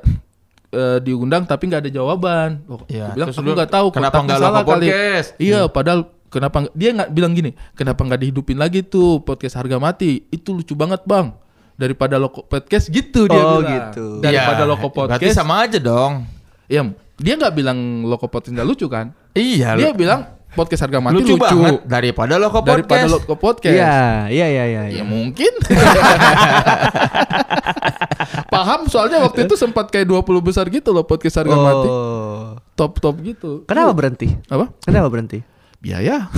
eh, 0.74 0.98
diundang 1.00 1.46
tapi 1.46 1.64
nggak 1.66 1.82
ada 1.86 1.92
jawaban. 1.94 2.50
Oh, 2.66 2.82
Ya, 2.90 3.14
bilang 3.14 3.30
terus 3.30 3.38
aku 3.38 3.48
nggak 3.48 3.70
tahu 3.70 3.86
kenapa 3.90 4.18
nggak 4.20 4.38
salah 4.38 4.62
kali. 4.62 4.88
Podcast? 4.90 5.28
Iya, 5.38 5.60
padahal 5.70 6.00
kenapa 6.28 6.66
dia 6.74 6.90
nggak 6.92 7.10
bilang 7.10 7.32
gini, 7.32 7.54
kenapa 7.72 8.02
nggak 8.02 8.20
dihidupin 8.20 8.58
lagi 8.58 8.82
tuh 8.82 9.22
podcast 9.22 9.56
harga 9.56 9.78
mati? 9.78 10.26
Itu 10.28 10.52
lucu 10.52 10.74
banget 10.74 11.00
bang. 11.04 11.32
Daripada 11.74 12.18
loko 12.18 12.44
podcast 12.44 12.88
gitu 12.88 13.26
dia 13.26 13.36
Oh, 13.36 13.60
bilang. 13.60 13.92
gitu. 13.94 14.06
Daripada 14.20 14.62
Ya, 14.62 14.68
loko 14.68 14.88
Berarti 14.90 15.26
podcast. 15.26 15.36
sama 15.36 15.62
aja 15.62 15.78
dong. 15.78 16.26
Ya, 16.66 16.82
dia 17.18 17.34
nggak 17.34 17.54
bilang 17.54 17.78
loko 18.04 18.26
podcast 18.26 18.54
nggak 18.54 18.66
lucu 18.66 18.86
kan? 18.86 19.10
Iya, 19.34 19.74
Dia 19.74 19.90
lu- 19.90 19.98
bilang 19.98 20.22
podcast 20.54 20.86
harga 20.86 21.02
mati 21.02 21.18
lucu, 21.18 21.34
lucu, 21.34 21.42
banget 21.42 21.82
daripada 21.84 22.38
Loko 22.38 22.62
daripada 22.62 22.86
Podcast. 23.02 23.10
loko 23.10 23.34
podcast. 23.36 23.74
Iya, 23.74 24.30
iya, 24.30 24.48
iya, 24.48 24.64
iya. 24.70 24.82
Ya 24.86 24.90
iya. 24.94 25.04
mungkin. 25.04 25.50
Paham 28.54 28.90
soalnya 28.90 29.22
waktu 29.22 29.46
itu 29.46 29.56
sempat 29.56 29.90
kayak 29.94 30.10
20 30.10 30.42
besar 30.42 30.66
gitu 30.70 30.90
loh 30.90 31.06
podcast 31.06 31.42
harga 31.44 31.56
mati. 31.56 31.90
Oh. 31.90 32.58
Top-top 32.74 33.22
gitu. 33.22 33.64
Kenapa 33.70 33.94
berhenti? 33.94 34.34
Apa? 34.50 34.74
Kenapa 34.82 35.08
berhenti? 35.10 35.40
Biaya. 35.84 36.32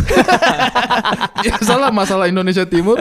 ya 1.46 1.54
salah 1.62 1.94
masalah 1.94 2.26
Indonesia 2.26 2.66
Timur. 2.66 2.98